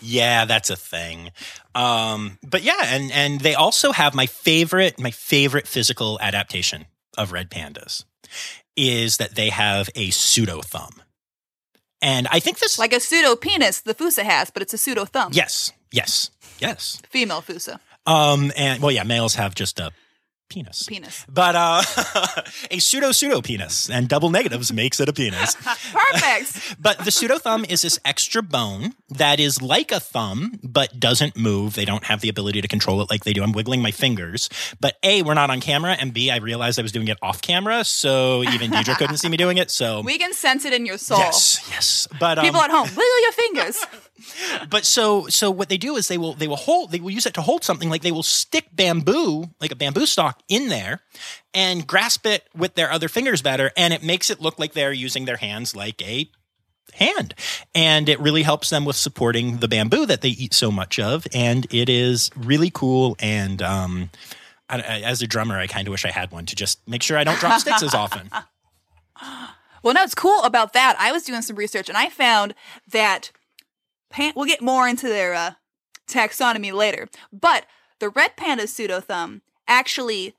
[0.00, 1.30] yeah, that's a thing.
[1.74, 7.32] Um, but yeah, and and they also have my favorite my favorite physical adaptation of
[7.32, 8.04] red pandas
[8.76, 11.02] is that they have a pseudo thumb.
[12.00, 15.04] And I think this like a pseudo penis the fossa has, but it's a pseudo
[15.04, 15.32] thumb.
[15.34, 17.00] yes, yes, yes.
[17.10, 19.90] Female fossa Um and well yeah, males have just a
[20.50, 20.84] penis.
[20.88, 21.26] penis.
[21.28, 21.82] But uh
[22.70, 25.54] a pseudo pseudo penis and double negatives makes it a penis.
[25.92, 26.76] Perfect.
[26.80, 31.36] But the pseudo thumb is this extra bone that is like a thumb, but doesn't
[31.36, 31.74] move.
[31.74, 33.42] They don't have the ability to control it like they do.
[33.42, 34.48] I'm wiggling my fingers.
[34.80, 35.96] But A, we're not on camera.
[36.00, 37.84] And B, I realized I was doing it off camera.
[37.84, 39.70] So even Deidre couldn't see me doing it.
[39.70, 41.18] So we can sense it in your soul.
[41.18, 42.08] yes, yes.
[42.20, 43.76] But um, People at home, wiggle your fingers.
[44.70, 47.26] But so so what they do is they will they will hold they will use
[47.26, 51.00] it to hold something like they will stick bamboo like a bamboo stalk in there
[51.54, 54.92] and grasp it with their other fingers better and it makes it look like they're
[54.92, 56.30] using their hands like a
[56.94, 57.34] hand
[57.74, 61.26] and it really helps them with supporting the bamboo that they eat so much of
[61.34, 64.10] and it is really cool and um
[64.70, 67.16] I, as a drummer I kind of wish I had one to just make sure
[67.16, 68.30] I don't drop sticks as often
[69.82, 70.96] Well, no, it's cool about that.
[70.98, 72.54] I was doing some research and I found
[72.90, 73.30] that
[74.10, 75.50] pan- we'll get more into their uh,
[76.08, 77.66] taxonomy later, but
[77.98, 80.34] the red panda pseudo thumb actually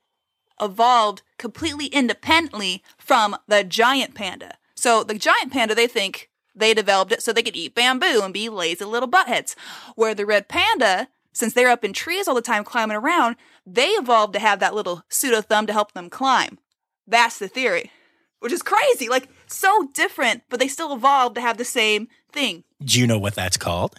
[0.61, 4.57] evolved completely independently from the giant panda.
[4.75, 8.33] So the giant panda, they think they developed it so they could eat bamboo and
[8.33, 9.55] be lazy little buttheads.
[9.95, 13.89] Where the red panda, since they're up in trees all the time climbing around, they
[13.89, 16.59] evolved to have that little pseudo thumb to help them climb.
[17.07, 17.91] That's the theory,
[18.39, 19.07] which is crazy.
[19.09, 22.63] Like, so different, but they still evolved to have the same thing.
[22.83, 23.95] Do you know what that's called?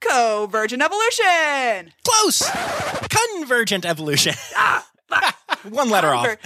[0.00, 1.92] Convergent evolution.
[2.04, 2.42] Close!
[3.08, 4.34] Convergent evolution.
[4.56, 4.86] Ah.
[5.68, 6.26] One letter off.
[6.26, 6.38] Conver-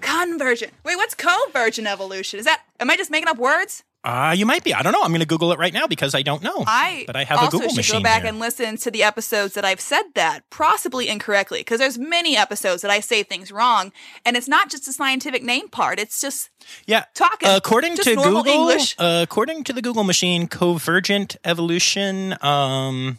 [0.00, 0.72] Convergent.
[0.84, 2.38] Wait, what's convergent evolution?
[2.38, 2.62] Is that?
[2.78, 3.82] Am I just making up words?
[4.06, 4.72] Uh, you might be.
[4.72, 5.02] I don't know.
[5.02, 6.62] I'm going to Google it right now because I don't know.
[6.64, 8.28] I but I have a also Google should machine go back here.
[8.28, 12.82] and listen to the episodes that I've said that possibly incorrectly because there's many episodes
[12.82, 13.92] that I say things wrong,
[14.24, 15.98] and it's not just the scientific name part.
[15.98, 16.50] It's just
[16.86, 17.06] yeah.
[17.14, 17.48] talking.
[17.50, 18.94] According to Google, English.
[18.96, 22.36] uh, according to the Google machine, convergent evolution.
[22.42, 23.18] Um,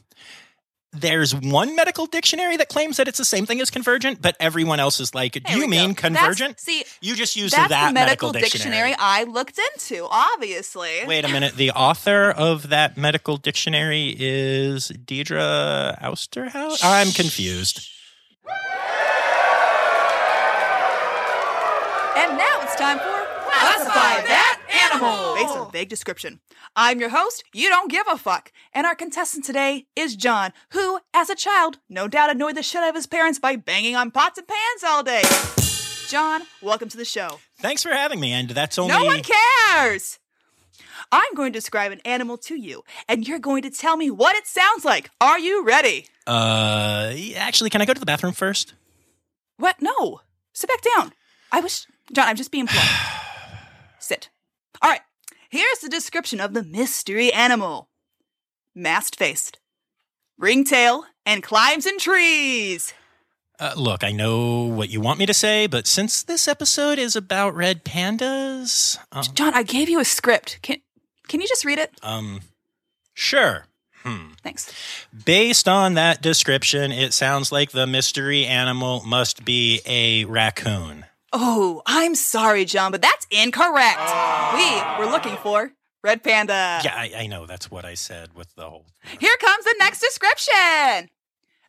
[0.93, 4.80] there's one medical dictionary that claims that it's the same thing as convergent, but everyone
[4.80, 6.02] else is like, "Do There you mean go.
[6.02, 8.91] That's- convergent?" see, you just used that's that the medical, dictionary.
[8.91, 10.08] dictionary I looked into.
[10.10, 11.56] Obviously, Wait a minute.
[11.56, 16.80] The author of that medical dictionary is Deidre Austerhouse.
[16.84, 17.88] I'm confused.
[22.17, 24.56] And now it's time for Classify That
[24.91, 25.36] Animal!
[25.36, 26.39] Based on a vague description.
[26.76, 28.54] I'm your host, You Don't Give a Fuck.
[28.73, 32.82] And our contestant today is John, who, as a child, no doubt annoyed the shit
[32.82, 35.23] out of his parents by banging on pots and pans all day.
[36.08, 37.39] John, welcome to the show.
[37.60, 38.32] Thanks for having me.
[38.32, 40.19] And that's only No one cares!
[41.12, 44.36] I'm going to describe an animal to you, and you're going to tell me what
[44.38, 45.10] it sounds like.
[45.19, 46.08] Are you ready?
[46.26, 48.73] Uh, actually, can I go to the bathroom first?
[49.58, 49.82] What?
[49.82, 50.21] No.
[50.54, 51.13] Sit back down.
[51.52, 51.88] I was.
[52.13, 52.86] John, I'm just being polite.
[54.81, 55.01] All right.
[55.49, 57.89] Here's the description of the mystery animal
[58.75, 59.59] mast faced,
[60.37, 62.93] ringtail, and climbs in trees.
[63.59, 67.15] Uh, look, I know what you want me to say, but since this episode is
[67.15, 70.59] about red pandas, uh, John, I gave you a script.
[70.61, 70.77] Can,
[71.27, 71.91] can you just read it?
[72.03, 72.41] um,
[73.15, 73.65] sure.
[74.03, 74.33] Hmm.
[74.43, 74.71] Thanks.
[75.25, 81.05] Based on that description, it sounds like the mystery animal must be a raccoon.
[81.39, 84.00] Oh, I'm sorry, John, but that's incorrect.
[84.56, 85.71] We were looking for
[86.04, 86.82] red panda.
[86.84, 87.45] Yeah, I, I know.
[87.45, 88.88] That's what I said with the whole.
[89.19, 91.10] Here comes the next description.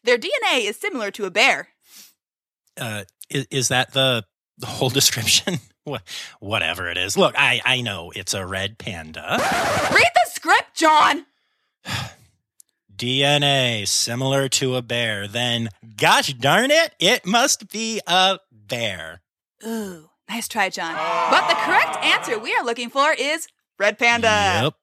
[0.05, 1.69] Their DNA is similar to a bear.
[2.81, 4.25] Uh, is, is that the,
[4.57, 5.59] the whole description?
[6.41, 7.19] Whatever it is.
[7.19, 9.37] Look, I, I know it's a red panda.
[9.93, 11.27] Read the script, John.
[12.97, 15.29] DNA similar to a bear.
[15.29, 19.21] Then, gosh darn it, it must be a bear.
[19.66, 20.94] Ooh, nice try, John.
[21.31, 24.61] But the correct answer we are looking for is red panda.
[24.62, 24.75] Yep.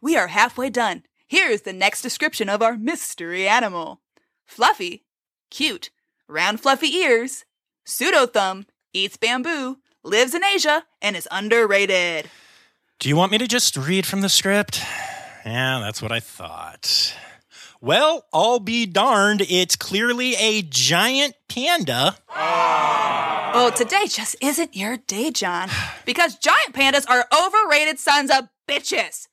[0.00, 1.04] We are halfway done.
[1.26, 4.00] Here's the next description of our mystery animal
[4.46, 5.04] fluffy,
[5.50, 5.90] cute,
[6.28, 7.44] round fluffy ears,
[7.84, 12.30] pseudo thumb, eats bamboo, lives in Asia, and is underrated.
[13.00, 14.82] Do you want me to just read from the script?
[15.44, 17.14] Yeah, that's what I thought.
[17.80, 22.16] Well, I'll be darned, it's clearly a giant panda.
[22.30, 25.68] Oh, Oh, today just isn't your day, John.
[26.04, 29.28] Because giant pandas are overrated sons of bitches.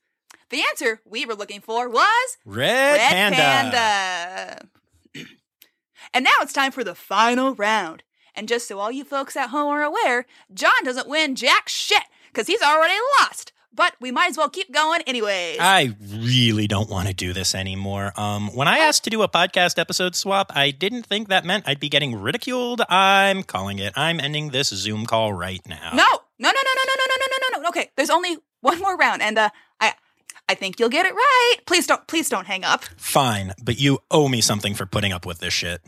[0.50, 3.36] The answer we were looking for was Red, Red panda.
[3.36, 4.68] Panda.
[6.14, 8.04] and now it's time for the final round.
[8.36, 12.04] And just so all you folks at home are aware, John doesn't win jack shit
[12.28, 13.52] because he's already lost.
[13.74, 15.56] But we might as well keep going anyways.
[15.60, 18.12] I really don't want to do this anymore.
[18.20, 21.64] Um, when I asked to do a podcast episode swap, I didn't think that meant
[21.66, 22.82] I'd be getting ridiculed.
[22.90, 23.94] I'm calling it.
[23.96, 25.90] I'm ending this Zoom call right now.
[25.94, 26.04] no,
[26.38, 27.68] no, no, no, no, no, no, no, no, no, no.
[27.70, 29.48] Okay, there's only one more round, and uh,
[29.80, 29.94] I,
[30.48, 31.56] I think you'll get it right.
[31.66, 32.84] Please don't, please don't hang up.
[32.98, 35.80] Fine, but you owe me something for putting up with this shit.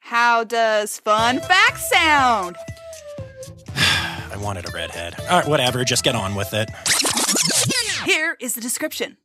[0.00, 2.56] How does fun fact sound?
[4.36, 5.18] I wanted a redhead.
[5.18, 5.82] All right, whatever.
[5.82, 6.68] Just get on with it.
[8.04, 9.16] Here is the description.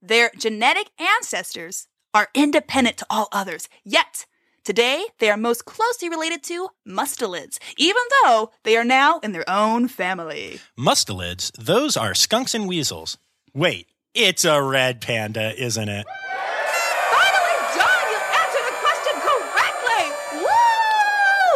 [0.00, 4.24] Their genetic ancestors are independent to all others, yet
[4.64, 9.48] today they are most closely related to mustelids, even though they are now in their
[9.48, 10.60] own family.
[10.78, 13.18] Mustelids, those are skunks and weasels.
[13.52, 16.06] Wait, it's a red panda, isn't it?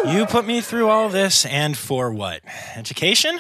[0.05, 0.11] Woo!
[0.13, 2.41] You put me through all this, and for what?
[2.75, 3.39] Education?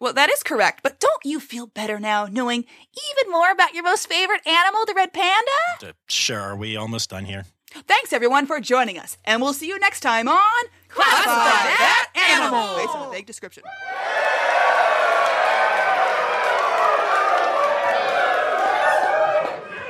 [0.00, 3.84] Well, that is correct, but don't you feel better now knowing even more about your
[3.84, 5.50] most favorite animal, the red panda?
[5.82, 7.46] Uh, sure, are we almost done here?
[7.86, 12.76] Thanks everyone for joining us, and we'll see you next time on Classify That Animal!
[12.76, 13.62] Based on a vague description.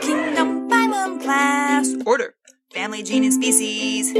[0.00, 2.34] Kingdom, phylum, class, order,
[2.74, 4.12] family, gene, and species.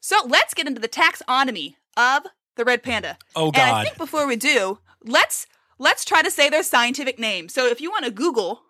[0.00, 2.24] So let's get into the taxonomy of
[2.56, 3.18] the red panda.
[3.34, 3.84] Oh, And I God.
[3.84, 5.46] think before we do, let's
[5.78, 7.48] let's try to say their scientific name.
[7.48, 8.62] So if you want to Google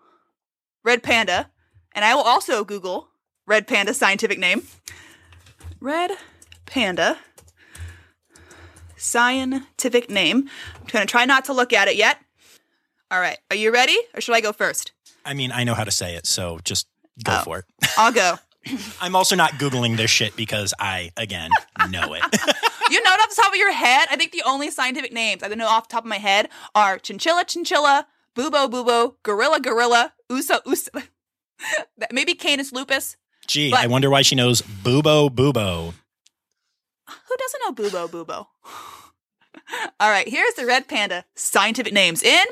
[0.85, 1.51] red panda,
[1.93, 3.09] and I will also Google
[3.47, 4.63] red panda scientific name.
[5.81, 6.13] Red
[6.67, 7.19] panda
[8.97, 10.49] scientific name.
[10.81, 12.19] I'm going to try not to look at it yet.
[13.11, 13.39] All right.
[13.51, 14.93] Are you ready or should I go first?
[15.25, 16.87] I mean, I know how to say it, so just
[17.25, 17.43] go Oh.
[17.45, 17.65] for it.
[17.97, 18.39] I'll go.
[19.01, 21.51] I'm also not Googling this shit because I, again,
[21.91, 22.23] know it.
[22.91, 24.09] you know it off the top of your head?
[24.11, 26.99] I think the only scientific names I know off the top of my head are
[26.99, 30.91] chinchilla, chinchilla, bubo, bubo, gorilla, gorilla, uso, uso.
[32.13, 33.17] Maybe Canis lupus.
[33.47, 35.95] Gee, But- I wonder why she knows Boobo Boobo.
[37.09, 38.47] Who doesn't know bubo, bubo?
[40.01, 42.45] All right, here's the red panda scientific names in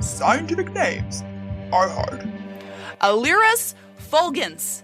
[0.00, 1.22] Scientific names
[1.72, 2.20] are hard.
[3.00, 3.74] Ailurus
[4.10, 4.82] fulgens.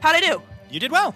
[0.00, 0.42] How'd I do?
[0.70, 1.14] You did well.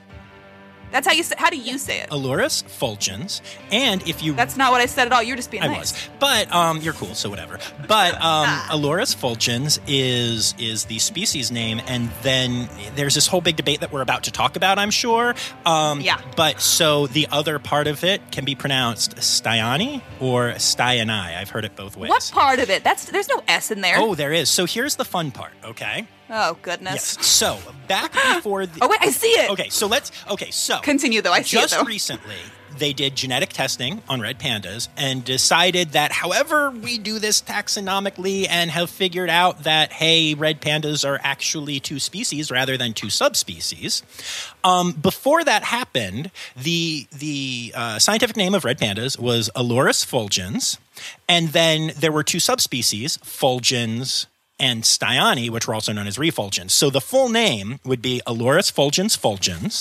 [0.95, 1.35] That's how you say.
[1.37, 2.11] How do you say it?
[2.11, 3.41] Ailurus fulgens.
[3.73, 5.25] And if you That's not what I said at all.
[5.25, 5.93] You're just being I nice.
[5.93, 7.59] was, but um, you're cool, so whatever.
[7.89, 13.57] But um, Ailurus fulgens is is the species name, and then there's this whole big
[13.57, 14.79] debate that we're about to talk about.
[14.79, 15.35] I'm sure.
[15.67, 16.21] Um, Yeah.
[16.37, 21.37] But so the other part of it can be pronounced Styani or Styani.
[21.37, 22.09] I've heard it both ways.
[22.11, 22.85] What part of it?
[22.85, 23.97] That's there's no s in there.
[23.99, 24.49] Oh, there is.
[24.49, 25.55] So here's the fun part.
[25.65, 26.07] Okay.
[26.31, 27.17] Oh, goodness.
[27.17, 27.27] Yes.
[27.27, 28.79] So back before the.
[28.83, 29.51] Oh wait, I see it.
[29.51, 29.69] Okay.
[29.69, 30.11] So let's.
[30.31, 30.51] Okay.
[30.51, 31.33] So Continue though.
[31.33, 31.85] I see just it though.
[31.85, 32.37] recently
[32.79, 38.47] they did genetic testing on red pandas and decided that however we do this taxonomically
[38.49, 43.11] and have figured out that hey red pandas are actually two species rather than two
[43.11, 44.03] subspecies
[44.65, 50.79] um, before that happened the the uh, scientific name of red pandas was ailurus fulgens
[51.29, 54.27] and then there were two subspecies fulgens
[54.69, 58.69] and Styani, which were also known as refulgens so the full name would be ailurus
[58.79, 59.75] fulgens fulgens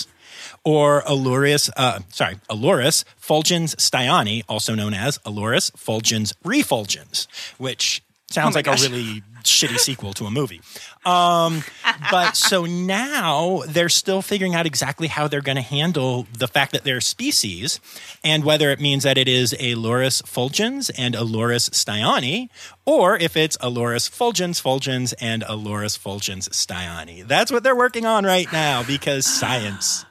[0.65, 7.27] or Ailurus, uh, sorry, Ailurus fulgens styani, also known as Ailurus fulgens refulgens,
[7.57, 8.85] which sounds Oh like gosh.
[8.85, 10.61] a really shitty sequel to a movie.
[11.05, 11.63] Um,
[12.11, 16.71] but so now they're still figuring out exactly how they're going to handle the fact
[16.71, 17.79] that they're species
[18.23, 22.49] and whether it means that it is Ailurus fulgens and Ailurus styani,
[22.85, 27.27] or if it's Ailurus fulgens fulgens and Ailurus fulgens styani.
[27.27, 30.05] That's what they're working on right now because science.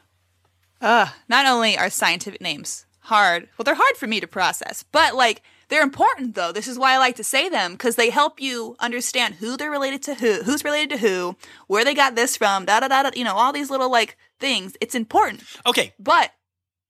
[0.80, 5.14] Uh, Not only are scientific names hard, well, they're hard for me to process, but
[5.14, 6.52] like they're important though.
[6.52, 9.70] This is why I like to say them because they help you understand who they're
[9.70, 11.34] related to who, who's related to who,
[11.66, 13.10] where they got this from, da da da da.
[13.14, 14.76] You know, all these little like things.
[14.82, 16.30] It's important, Okay, but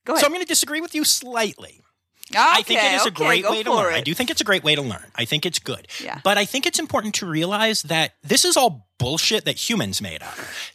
[0.04, 0.22] go ahead.
[0.22, 0.26] so.
[0.26, 1.80] I'm going to disagree with you slightly.
[2.30, 3.94] okay, I think it is a okay, great way to learn.
[3.94, 3.98] it.
[3.98, 5.04] I do think it's a great way to learn.
[5.14, 5.86] I think it's good.
[6.02, 6.20] Yeah.
[6.24, 10.22] But I think it's important to realize that this is all bullshit that humans made
[10.22, 10.34] up.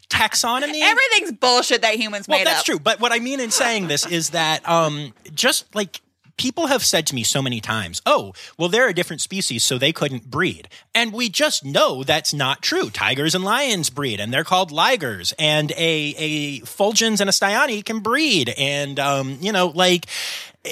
[0.10, 0.82] Taxonomy.
[0.82, 2.58] Everything's bullshit that humans well, made that's up.
[2.60, 2.80] That's true.
[2.80, 6.00] But what I mean in saying this is that um, just like
[6.38, 9.78] people have said to me so many times, oh, well, they're a different species, so
[9.78, 10.70] they couldn't breed.
[10.96, 12.90] And we just know that's not true.
[12.90, 15.34] Tigers and lions breed, and they're called ligers.
[15.38, 18.54] And a, a fulgens and a styani can breed.
[18.58, 20.06] And, um, you know, like,
[20.64, 20.72] eh,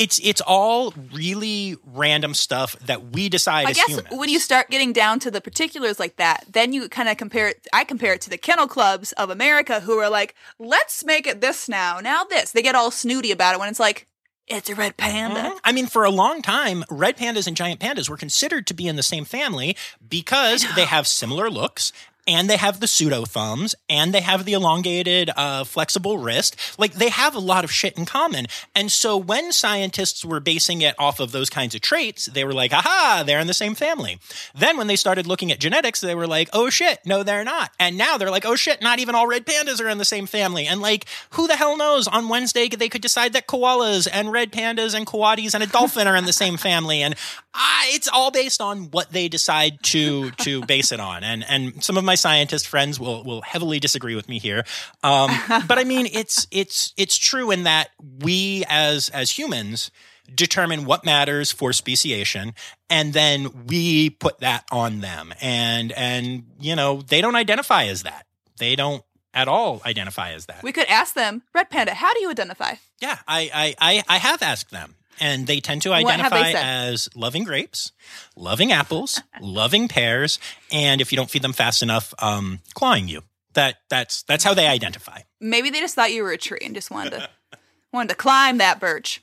[0.00, 4.08] it's it's all really random stuff that we decide I as guess humans.
[4.10, 7.48] when you start getting down to the particulars like that, then you kind of compare
[7.48, 7.66] it.
[7.72, 11.40] I compare it to the kennel clubs of America who are like, let's make it
[11.40, 12.52] this now, now this.
[12.52, 14.07] They get all snooty about it when it's like,
[14.48, 15.40] it's a red panda.
[15.40, 15.58] Mhm.
[15.64, 18.88] I mean, for a long time, red pandas and giant pandas were considered to be
[18.88, 19.76] in the same family
[20.08, 21.92] because they have similar looks.
[22.28, 26.56] And they have the pseudo thumbs, and they have the elongated, uh, flexible wrist.
[26.78, 28.46] Like they have a lot of shit in common.
[28.74, 32.52] And so when scientists were basing it off of those kinds of traits, they were
[32.52, 34.20] like, "Aha, they're in the same family."
[34.54, 37.72] Then when they started looking at genetics, they were like, "Oh shit, no, they're not."
[37.80, 40.26] And now they're like, "Oh shit, not even all red pandas are in the same
[40.26, 42.06] family." And like, who the hell knows?
[42.08, 46.06] On Wednesday, they could decide that koalas and red pandas and coatis and a dolphin
[46.06, 47.02] are in the same family.
[47.02, 47.14] And
[47.58, 51.24] uh, it's all based on what they decide to to base it on.
[51.24, 54.64] And and some of my scientist friends will will heavily disagree with me here.
[55.02, 55.30] Um,
[55.66, 57.88] but I mean, it's it's it's true in that
[58.20, 59.90] we as as humans
[60.34, 62.52] determine what matters for speciation
[62.90, 68.02] and then we put that on them and and you know they don't identify as
[68.02, 68.26] that
[68.58, 69.02] they don't
[69.32, 72.74] at all identify as that We could ask them, red panda, how do you identify?
[73.00, 76.36] yeah i i i, I have asked them and they tend to What have they
[76.38, 77.92] identify as loving grapes
[78.36, 80.38] loving apples loving pears
[80.72, 83.22] and if you don't feed them fast enough um clawing you
[83.54, 86.74] that that's that's how they identify Maybe they just thought you were a tree and
[86.74, 87.28] just wanted to
[87.92, 89.22] wanted to climb that birch.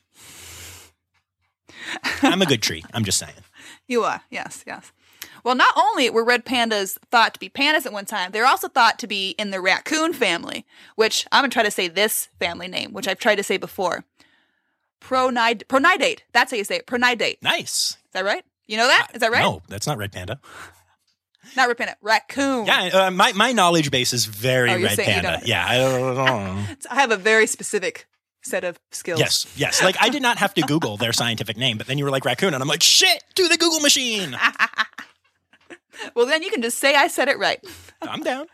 [2.22, 3.34] i'm a good tree i'm just saying
[3.88, 4.92] You are, yes, yes.
[5.44, 8.68] Well, not only were red pandas thought to be pandas at one time, they're also
[8.68, 10.66] thought to be in the raccoon family,
[10.96, 14.04] which I'm gonna try to say this family name, which I've tried to say before.
[15.08, 16.20] Pronid- pronidate.
[16.34, 16.88] That's how you say it.
[16.88, 17.38] Pronidate.
[17.42, 18.44] nice Is that right?
[18.68, 19.08] You know that?
[19.14, 19.42] Is that right?
[19.42, 20.40] no that's not red panda
[21.56, 21.96] Not red panda.
[22.02, 22.66] Raccoon.
[22.66, 25.42] Yeah, uh, my my knowledge base is very Oh, red panda.
[25.46, 26.66] Yeah, I don't know.
[26.92, 28.08] I have a very specific
[28.42, 29.20] set of skills.
[29.20, 29.82] Yes, yes.
[29.84, 32.26] Like I did not have to Google their scientific name, but then you were like
[32.26, 34.36] raccoon, and I'm like, shit, to the Google machine.
[36.14, 37.60] Well, then you can just say I said it right.
[38.02, 38.48] I'm down.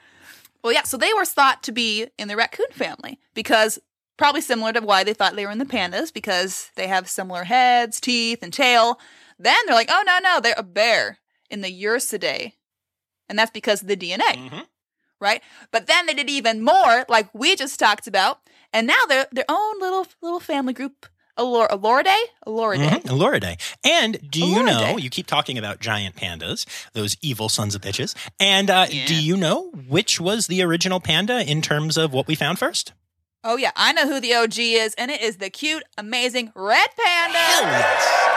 [0.64, 3.80] Well, yeah, so they were thought to be in the raccoon family because
[4.22, 7.44] probably similar to why they thought they were in the pandas because they have similar
[7.44, 9.00] heads, teeth, and tail.
[9.40, 11.18] Then they're like, oh, no, no, they're a bear
[11.50, 12.54] in the Ursidae.
[13.28, 14.20] And that's because of the DNA,
[14.50, 14.68] Mhm.
[15.20, 15.42] right?
[15.72, 18.42] But then they did even more, like we just talked about,
[18.72, 21.08] and now they're their own little little family group.
[21.40, 22.24] Alor- Aloridae?
[22.46, 23.02] Aloridae.
[23.02, 23.58] Mhm, Loridae.
[23.84, 28.14] And do you know, you keep talking about giant pandas, those evil sons of bitches.
[28.40, 29.06] And uh, Yeah.
[29.08, 32.92] do you know which was the original panda in terms of what we found first?
[33.44, 36.90] Oh, yeah, I know who the OG is, and it is the cute, amazing red
[36.98, 37.38] panda.
[37.38, 38.28] Hell yes.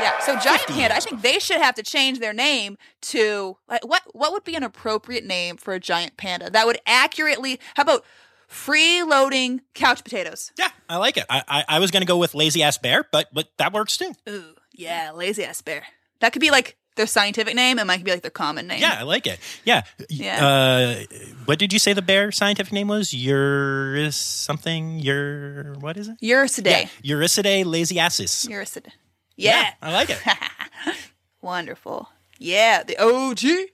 [0.00, 0.96] Yeah, so giant panda.
[0.96, 4.02] I think they should have to change their name to like what?
[4.12, 7.60] What would be an appropriate name for a giant panda that would accurately?
[7.76, 8.04] How about
[8.48, 10.50] freeloading couch potatoes?
[10.58, 11.26] Yeah, I like it.
[11.30, 13.96] I, I, I was going to go with lazy ass bear, but but that works
[13.96, 14.12] too.
[14.28, 15.84] Ooh, yeah, lazy ass bear.
[16.20, 18.80] That could be like their scientific name, and mine could be like their common name.
[18.80, 19.38] Yeah, I like it.
[19.64, 19.82] Yeah.
[20.08, 20.46] Yeah.
[20.46, 21.16] Uh,
[21.46, 23.12] what did you say the bear scientific name was?
[23.12, 25.06] Eurus something?
[25.06, 26.20] Ur what is it?
[26.20, 26.88] Ursidae.
[27.02, 27.16] Yeah.
[27.16, 28.48] Eurisidae laziasis.
[28.48, 28.92] Ursidae.
[29.36, 29.70] Yeah.
[29.80, 30.20] I like it.
[31.42, 32.08] Wonderful.
[32.38, 33.70] Yeah, the OG.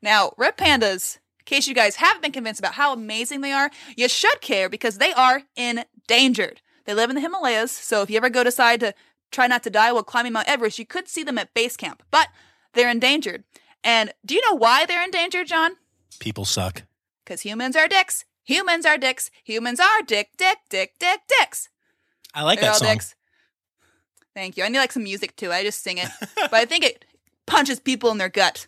[0.00, 3.70] Now, red pandas, in case you guys haven't been convinced about how amazing they are,
[3.96, 6.60] you should care because they are endangered.
[6.84, 8.94] They live in the Himalayas, so if you ever go decide to
[9.30, 12.02] try not to die while climbing Mount Everest, you could see them at base camp,
[12.10, 12.28] but
[12.74, 13.44] they're endangered.
[13.84, 15.72] And do you know why they're endangered, John?
[16.18, 16.82] People suck.
[17.24, 18.24] Because humans are dicks.
[18.44, 19.30] Humans are dicks.
[19.44, 21.68] Humans are dick, dick, dick, dick, dicks.
[22.34, 22.88] I like They're that all song.
[22.94, 23.14] dicks.
[24.34, 24.64] Thank you.
[24.64, 25.52] I need like some music too.
[25.52, 27.04] I just sing it, but I think it
[27.46, 28.66] punches people in their gut.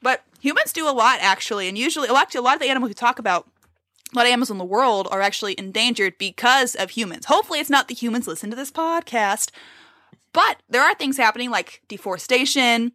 [0.00, 2.90] But humans do a lot actually, and usually, well, actually, a lot of the animals
[2.90, 3.48] we talk about,
[4.12, 7.26] a lot of animals in the world are actually endangered because of humans.
[7.26, 9.50] Hopefully, it's not the humans listen to this podcast,
[10.32, 12.92] but there are things happening like deforestation,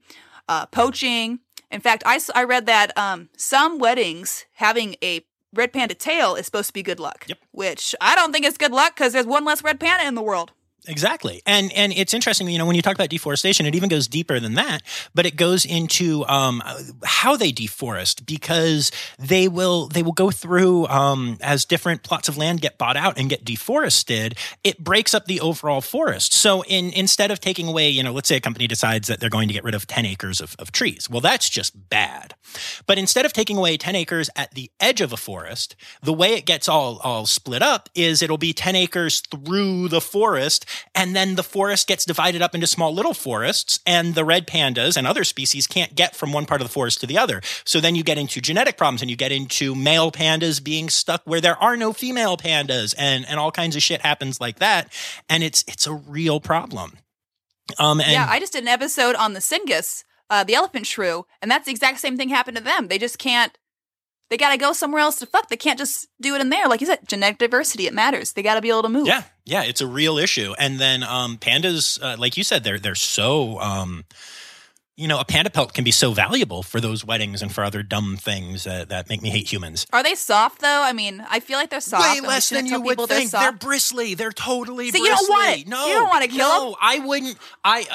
[0.47, 1.39] uh, poaching.
[1.71, 6.45] In fact, I, I read that um, some weddings having a red panda tail is
[6.45, 7.25] supposed to be good luck.
[7.27, 7.39] Yep.
[7.51, 10.21] Which I don't think is good luck because there's one less red panda in the
[10.21, 10.51] world.
[10.87, 11.41] Exactly.
[11.45, 14.39] And and it's interesting, you know, when you talk about deforestation, it even goes deeper
[14.39, 14.81] than that,
[15.13, 16.63] but it goes into um,
[17.03, 22.37] how they deforest because they will they will go through um, as different plots of
[22.37, 26.33] land get bought out and get deforested, it breaks up the overall forest.
[26.33, 29.29] So in instead of taking away, you know, let's say a company decides that they're
[29.29, 31.09] going to get rid of 10 acres of, of trees.
[31.09, 32.35] Well, that's just bad.
[32.85, 36.33] But instead of taking away 10 acres at the edge of a forest, the way
[36.33, 40.65] it gets all all split up is it'll be 10 acres through the forest
[40.95, 44.97] and then the forest gets divided up into small little forests and the red pandas
[44.97, 47.41] and other species can't get from one part of the forest to the other.
[47.65, 51.21] So then you get into genetic problems and you get into male pandas being stuck
[51.25, 54.91] where there are no female pandas and and all kinds of shit happens like that
[55.29, 56.97] and it's it's a real problem.
[57.79, 61.25] Um and yeah, I just did an episode on the Sengis, uh, the elephant shrew,
[61.41, 62.87] and that's the exact same thing happened to them.
[62.87, 63.57] They just can't.
[64.29, 65.49] They gotta go somewhere else to fuck.
[65.49, 66.67] They can't just do it in there.
[66.67, 68.33] Like you said, genetic diversity, it matters.
[68.33, 69.07] They gotta be able to move.
[69.07, 70.53] Yeah, yeah, it's a real issue.
[70.59, 73.59] And then um, pandas, uh, like you said, they're they're so.
[73.59, 74.05] Um,
[74.99, 77.83] you know, a panda pelt can be so valuable for those weddings and for other
[77.83, 79.85] dumb things that, that make me hate humans.
[79.93, 80.81] Are they soft though?
[80.81, 82.03] I mean, I feel like they're soft.
[82.03, 83.29] Way less than you would people they're think.
[83.29, 84.15] They're, bristly.
[84.15, 85.07] They're totally So bristly.
[85.07, 85.67] you don't want it.
[85.67, 86.37] No, You don't wanna kill
[86.71, 87.37] no, I wouldn't.
[87.63, 87.85] I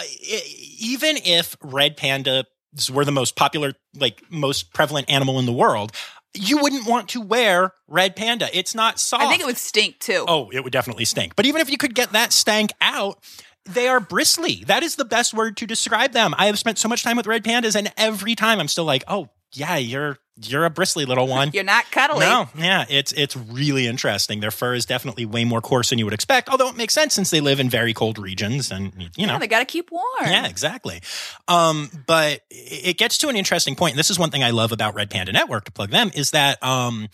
[0.78, 2.44] even if red pandas
[2.88, 5.90] were the most popular, like most prevalent animal in the world,
[6.34, 8.48] you wouldn't want to wear red panda.
[8.56, 9.24] It's not soft.
[9.24, 10.24] I think it would stink too.
[10.26, 11.36] Oh, it would definitely stink.
[11.36, 13.22] But even if you could get that stank out,
[13.64, 14.64] they are bristly.
[14.66, 16.34] That is the best word to describe them.
[16.36, 19.04] I have spent so much time with red pandas, and every time I'm still like,
[19.08, 21.50] oh yeah, you're you're a bristly little one.
[21.54, 22.20] You're not cuddly.
[22.20, 24.40] No, yeah, it's it's really interesting.
[24.40, 27.12] Their fur is definitely way more coarse than you would expect, although it makes sense
[27.12, 30.04] since they live in very cold regions, and you know, Yeah, they gotta keep warm.
[30.22, 31.02] yeah, exactly.
[31.48, 34.72] Um, but it gets to an interesting point, and this is one thing I love
[34.72, 37.08] about Red Panda Network to plug them is that um,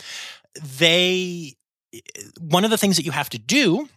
[0.78, 1.54] they
[2.40, 3.88] one of the things that you have to do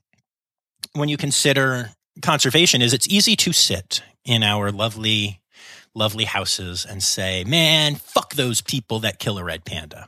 [0.94, 5.41] when you consider conservation is it's easy to sit in our lovely
[5.94, 10.08] lovely houses and say man fuck those people that kill a red panda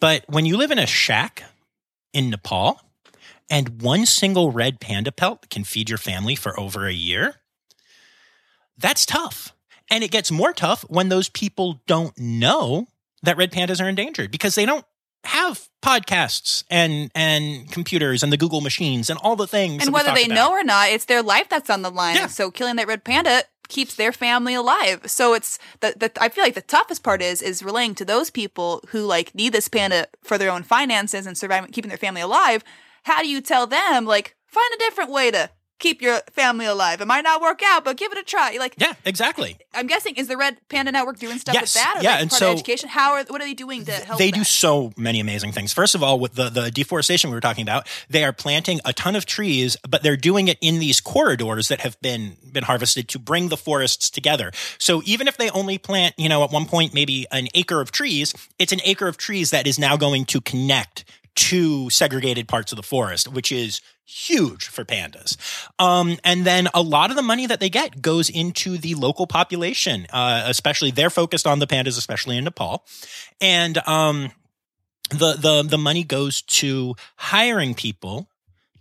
[0.00, 1.44] but when you live in a shack
[2.12, 2.80] in nepal
[3.48, 7.36] and one single red panda pelt can feed your family for over a year
[8.78, 9.54] that's tough.
[9.90, 12.86] And it gets more tough when those people don't know
[13.22, 14.84] that red pandas are endangered because they don't
[15.24, 19.84] have podcasts and and computers and the Google machines and all the things.
[19.84, 20.34] And whether they about.
[20.34, 22.16] know or not, it's their life that's on the line.
[22.16, 22.26] Yeah.
[22.26, 25.02] So killing that red panda keeps their family alive.
[25.06, 28.30] So it's the, the I feel like the toughest part is is relaying to those
[28.30, 32.20] people who like need this panda for their own finances and surviving keeping their family
[32.20, 32.62] alive
[33.06, 35.48] how do you tell them like find a different way to
[35.78, 37.00] keep your family alive?
[37.00, 38.56] It might not work out, but give it a try.
[38.58, 39.58] Like Yeah, exactly.
[39.74, 42.00] I'm guessing is the Red Panda Network doing stuff with that?
[42.02, 42.88] Yeah, and part so- of education.
[42.88, 44.18] How are what are they doing to help?
[44.18, 44.36] they that?
[44.36, 45.72] do so many amazing things.
[45.72, 48.92] First of all, with the, the deforestation we were talking about, they are planting a
[48.92, 53.08] ton of trees, but they're doing it in these corridors that have been been harvested
[53.08, 54.50] to bring the forests together.
[54.78, 57.92] So even if they only plant, you know, at one point maybe an acre of
[57.92, 61.04] trees, it's an acre of trees that is now going to connect
[61.36, 65.36] to segregated parts of the forest, which is huge for pandas.
[65.78, 69.26] Um, and then a lot of the money that they get goes into the local
[69.26, 72.86] population, uh, especially they're focused on the pandas, especially in Nepal.
[73.40, 74.30] And um,
[75.10, 78.28] the the the money goes to hiring people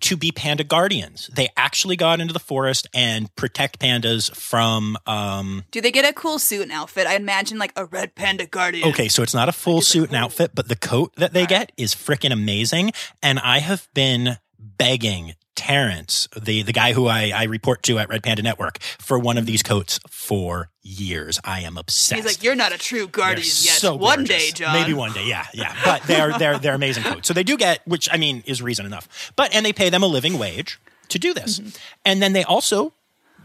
[0.01, 1.30] to be panda guardians.
[1.34, 6.05] They actually go out into the forest and protect pandas from um Do they get
[6.05, 7.07] a cool suit and outfit?
[7.07, 8.88] I imagine like a red panda guardian.
[8.89, 11.71] Okay, so it's not a full suit and outfit, but the coat that they get
[11.78, 12.91] is freaking amazing.
[13.23, 14.38] And I have been
[14.78, 19.17] begging Terrence, the, the guy who I, I report to at Red Panda Network, for
[19.17, 21.39] one of these coats for years.
[21.45, 22.15] I am obsessed.
[22.21, 23.78] He's like, you're not a true They're guardian yet.
[23.78, 24.73] so One day, John.
[24.73, 25.73] Maybe one day, yeah, yeah.
[25.86, 27.28] But they're they're they're amazing coats.
[27.30, 29.32] So they do get, which I mean is reason enough.
[29.38, 31.69] But and they pay them a living wage to do this, Mm-hmm.
[32.03, 32.91] and then they also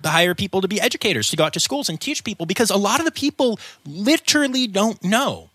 [0.05, 2.77] hire people to be educators to go out to schools and teach people because a
[2.77, 5.50] lot of the people literally don't know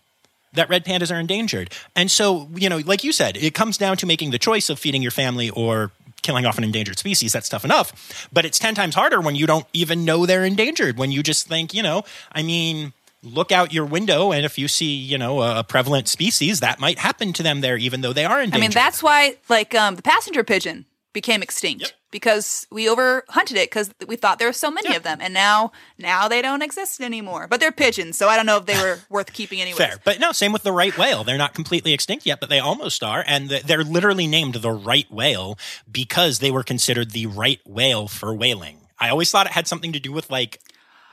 [0.56, 1.72] that red pandas are endangered.
[1.94, 4.78] And so, you know, like you said, it comes down to making the choice of
[4.78, 5.92] feeding your family or
[6.22, 7.32] killing off an endangered species.
[7.32, 8.28] That's tough enough.
[8.32, 11.46] But it's 10 times harder when you don't even know they're endangered, when you just
[11.46, 12.92] think, you know, I mean,
[13.22, 16.98] look out your window and if you see, you know, a prevalent species, that might
[16.98, 19.96] happen to them there, even though they are endangered I mean, that's why like um,
[19.96, 21.90] the passenger pigeon became extinct Yep.
[22.10, 24.96] Because we overhunted it because we thought there were so many Yeah.
[24.96, 27.46] of them, and now now they don't exist anymore.
[27.48, 29.78] But they're pigeons, so I don't know if they were worth keeping anyway.
[29.78, 29.96] Fair.
[30.04, 31.24] But no, same with the right whale.
[31.24, 33.24] They're not completely extinct yet, but they almost are.
[33.26, 35.58] And they're literally named the right whale
[35.90, 38.78] because they were considered the right whale for whaling.
[38.98, 40.60] I always thought it had something to do with like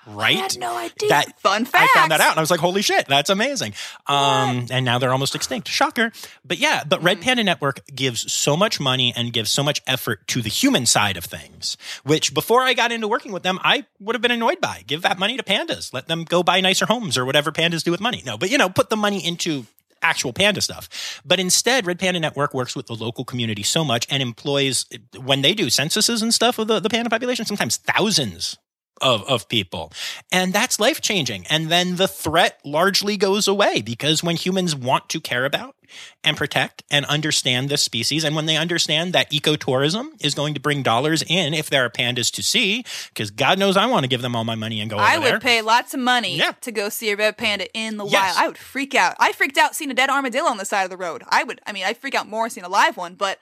[0.07, 0.35] right.
[0.35, 1.09] I had no idea.
[1.09, 1.91] That Fun fact.
[1.95, 3.73] I found that out and I was like, holy shit, that's amazing.
[4.07, 5.67] Um, and now they're almost extinct.
[5.67, 6.11] Shocker.
[6.43, 7.07] But yeah, but Mm-hmm.
[7.07, 10.85] Red Panda Network gives so much money and gives so much effort to the human
[10.85, 11.75] side of things,
[12.05, 14.83] which before I got into working with them, I would have been annoyed by.
[14.87, 15.93] Give that money to pandas.
[15.93, 18.23] Let them go buy nicer homes or whatever pandas do with money.
[18.25, 19.65] No, but you know, put the money into
[20.01, 21.21] actual panda stuff.
[21.25, 24.85] But instead, Red Panda Network works with the local community so much and employs,
[25.21, 28.57] when they do censuses and stuff of the, the panda population, sometimes thousands
[29.01, 29.91] of, of people.
[30.31, 31.45] And that's life changing.
[31.49, 35.75] And then the threat largely goes away because when humans want to care about
[36.23, 40.59] and protect and understand this species, and when they understand that ecotourism is going to
[40.59, 44.07] bring dollars in if there are pandas to see, because God knows I want to
[44.07, 45.39] give them all my money and go I would there.
[45.39, 46.53] pay lots of money Yeah.
[46.61, 48.35] to go see a red panda in the Yes.
[48.35, 48.43] wild.
[48.43, 49.15] I would freak out.
[49.19, 51.23] I freaked out seeing a dead armadillo on the side of the road.
[51.29, 51.61] I would.
[51.67, 53.39] I mean, I freak out more seeing a live one, but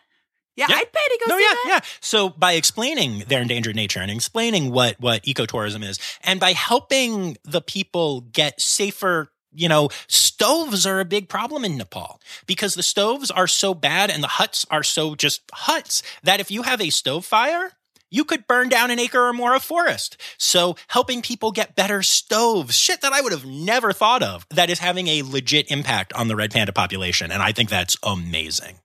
[0.56, 0.76] yeah, Yeah.
[0.76, 1.64] I'd pay to go no, see yeah, that.
[1.68, 1.80] yeah.
[2.02, 7.38] So by explaining their endangered nature and explaining what what ecotourism is, and by helping
[7.44, 9.32] the people get safer.
[9.54, 14.10] You know, stoves are a big problem in Nepal because the stoves are so bad
[14.10, 17.74] and the huts are so just huts that if you have a stove fire,
[18.10, 20.16] you could burn down an acre or more of forest.
[20.38, 24.70] So helping people get better stoves, shit that I would have never thought of, that
[24.70, 27.30] is having a legit impact on the red panda population.
[27.30, 28.80] And I think that's amazing.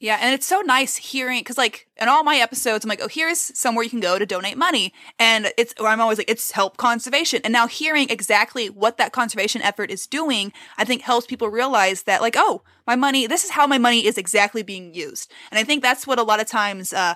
[0.00, 3.08] Yeah, and it's so nice hearing because, like, in all my episodes, I'm like, oh,
[3.08, 5.74] here's somewhere you can go to donate money, and it's.
[5.80, 10.06] I'm always like, it's help conservation, and now hearing exactly what that conservation effort is
[10.06, 13.26] doing, I think helps people realize that, like, oh, my money.
[13.26, 16.22] This is how my money is exactly being used, and I think that's what a
[16.22, 17.14] lot of times, uh,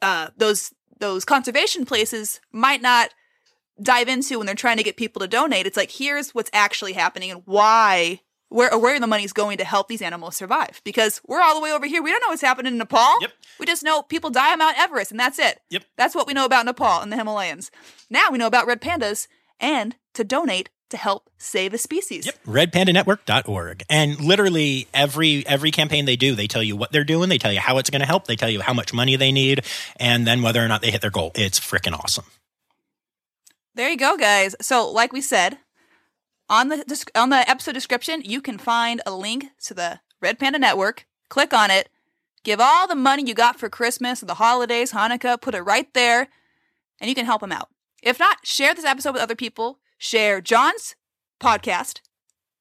[0.00, 3.10] uh, those those conservation places might not
[3.80, 5.66] dive into when they're trying to get people to donate.
[5.66, 8.20] It's like, here's what's actually happening and why,
[8.52, 10.80] where, where the money's going to help these animals survive.
[10.84, 12.02] Because we're all the way over here.
[12.02, 13.18] We don't know what's happening in Nepal.
[13.20, 13.32] Yep.
[13.58, 15.60] We just know people die on Mount Everest and that's it.
[15.70, 15.84] Yep.
[15.96, 17.70] That's what we know about Nepal and the Himalayas.
[18.10, 19.26] Now we know about red pandas
[19.60, 22.26] and to donate to help save a species.
[22.26, 22.44] Yep.
[22.44, 23.84] redpandanetwork.org.
[23.88, 27.52] And literally every every campaign they do, they tell you what they're doing, they tell
[27.52, 29.64] you how it's going to help, they tell you how much money they need,
[29.96, 31.32] and then whether or not they hit their goal.
[31.34, 32.26] It's freaking awesome.
[33.74, 34.54] There you go, guys.
[34.60, 35.56] So, like we said,
[36.52, 40.58] on the on the episode description, you can find a link to the Red Panda
[40.58, 41.06] Network.
[41.30, 41.88] Click on it.
[42.44, 46.28] Give all the money you got for Christmas, the holidays, Hanukkah, put it right there,
[47.00, 47.68] and you can help them out.
[48.02, 49.78] If not, share this episode with other people.
[49.96, 50.94] Share John's
[51.40, 52.00] podcast,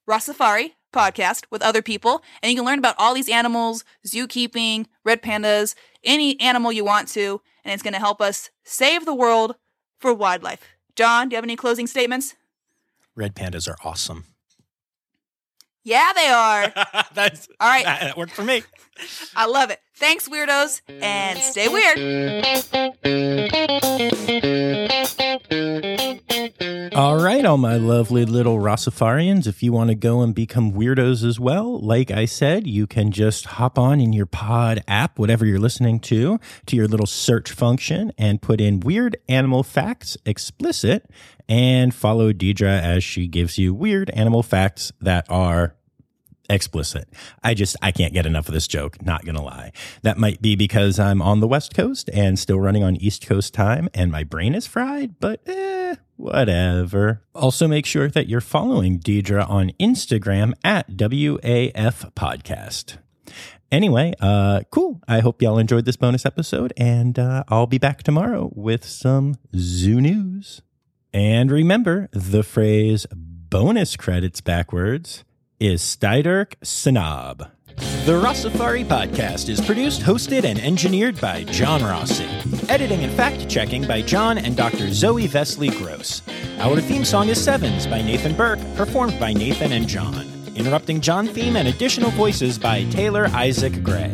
[0.07, 5.21] Rossifari podcast, with other people, and you can learn about all these animals, zookeeping, red
[5.21, 9.55] pandas, any animal you want to, and it's going to help us save the world
[9.99, 10.61] for wildlife.
[10.95, 12.35] John, do you have any closing statements?
[13.15, 14.25] Red pandas are awesome.
[15.83, 16.71] Yeah, they are.
[17.13, 17.83] That's All right.
[17.83, 18.63] That, that worked for me.
[19.35, 19.79] I love it.
[19.97, 21.97] Thanks, weirdos, and stay weird.
[27.41, 31.39] Right, all my lovely little Rossifarians, if you want to go and become weirdos as
[31.39, 35.59] well, like I said, you can just hop on in your pod app, whatever you're
[35.59, 41.09] listening to, to your little search function and put in weird animal facts explicit
[41.49, 45.75] and follow Deidre as she gives you weird animal facts that are
[46.47, 47.09] explicit.
[47.43, 49.71] I just, I can't get enough of this joke, not gonna lie.
[50.03, 53.51] That might be because I'm on the West Coast and still running on East Coast
[53.51, 55.80] time and my brain is fried, but eh,
[56.21, 57.23] whatever.
[57.33, 62.97] Also make sure that you're following Deidre on Instagram at WAF Podcast.
[63.71, 64.99] Anyway, uh, cool.
[65.07, 69.35] I hope y'all enjoyed this bonus episode and, uh, I'll be back tomorrow with some
[69.55, 70.61] zoo news.
[71.13, 75.23] And remember the phrase bonus credits backwards
[75.59, 77.49] is Steiderk Snob.
[78.05, 82.25] The Rossifari podcast is produced, hosted, and engineered by John Rossi.
[82.69, 84.91] Editing and fact checking by John and Dr.
[84.93, 86.21] Zoe Vesley Gross.
[86.59, 90.27] Our theme song is Sevens by Nathan Burke, performed by Nathan and John.
[90.55, 94.13] Interrupting John theme and additional voices by Taylor Isaac Gray.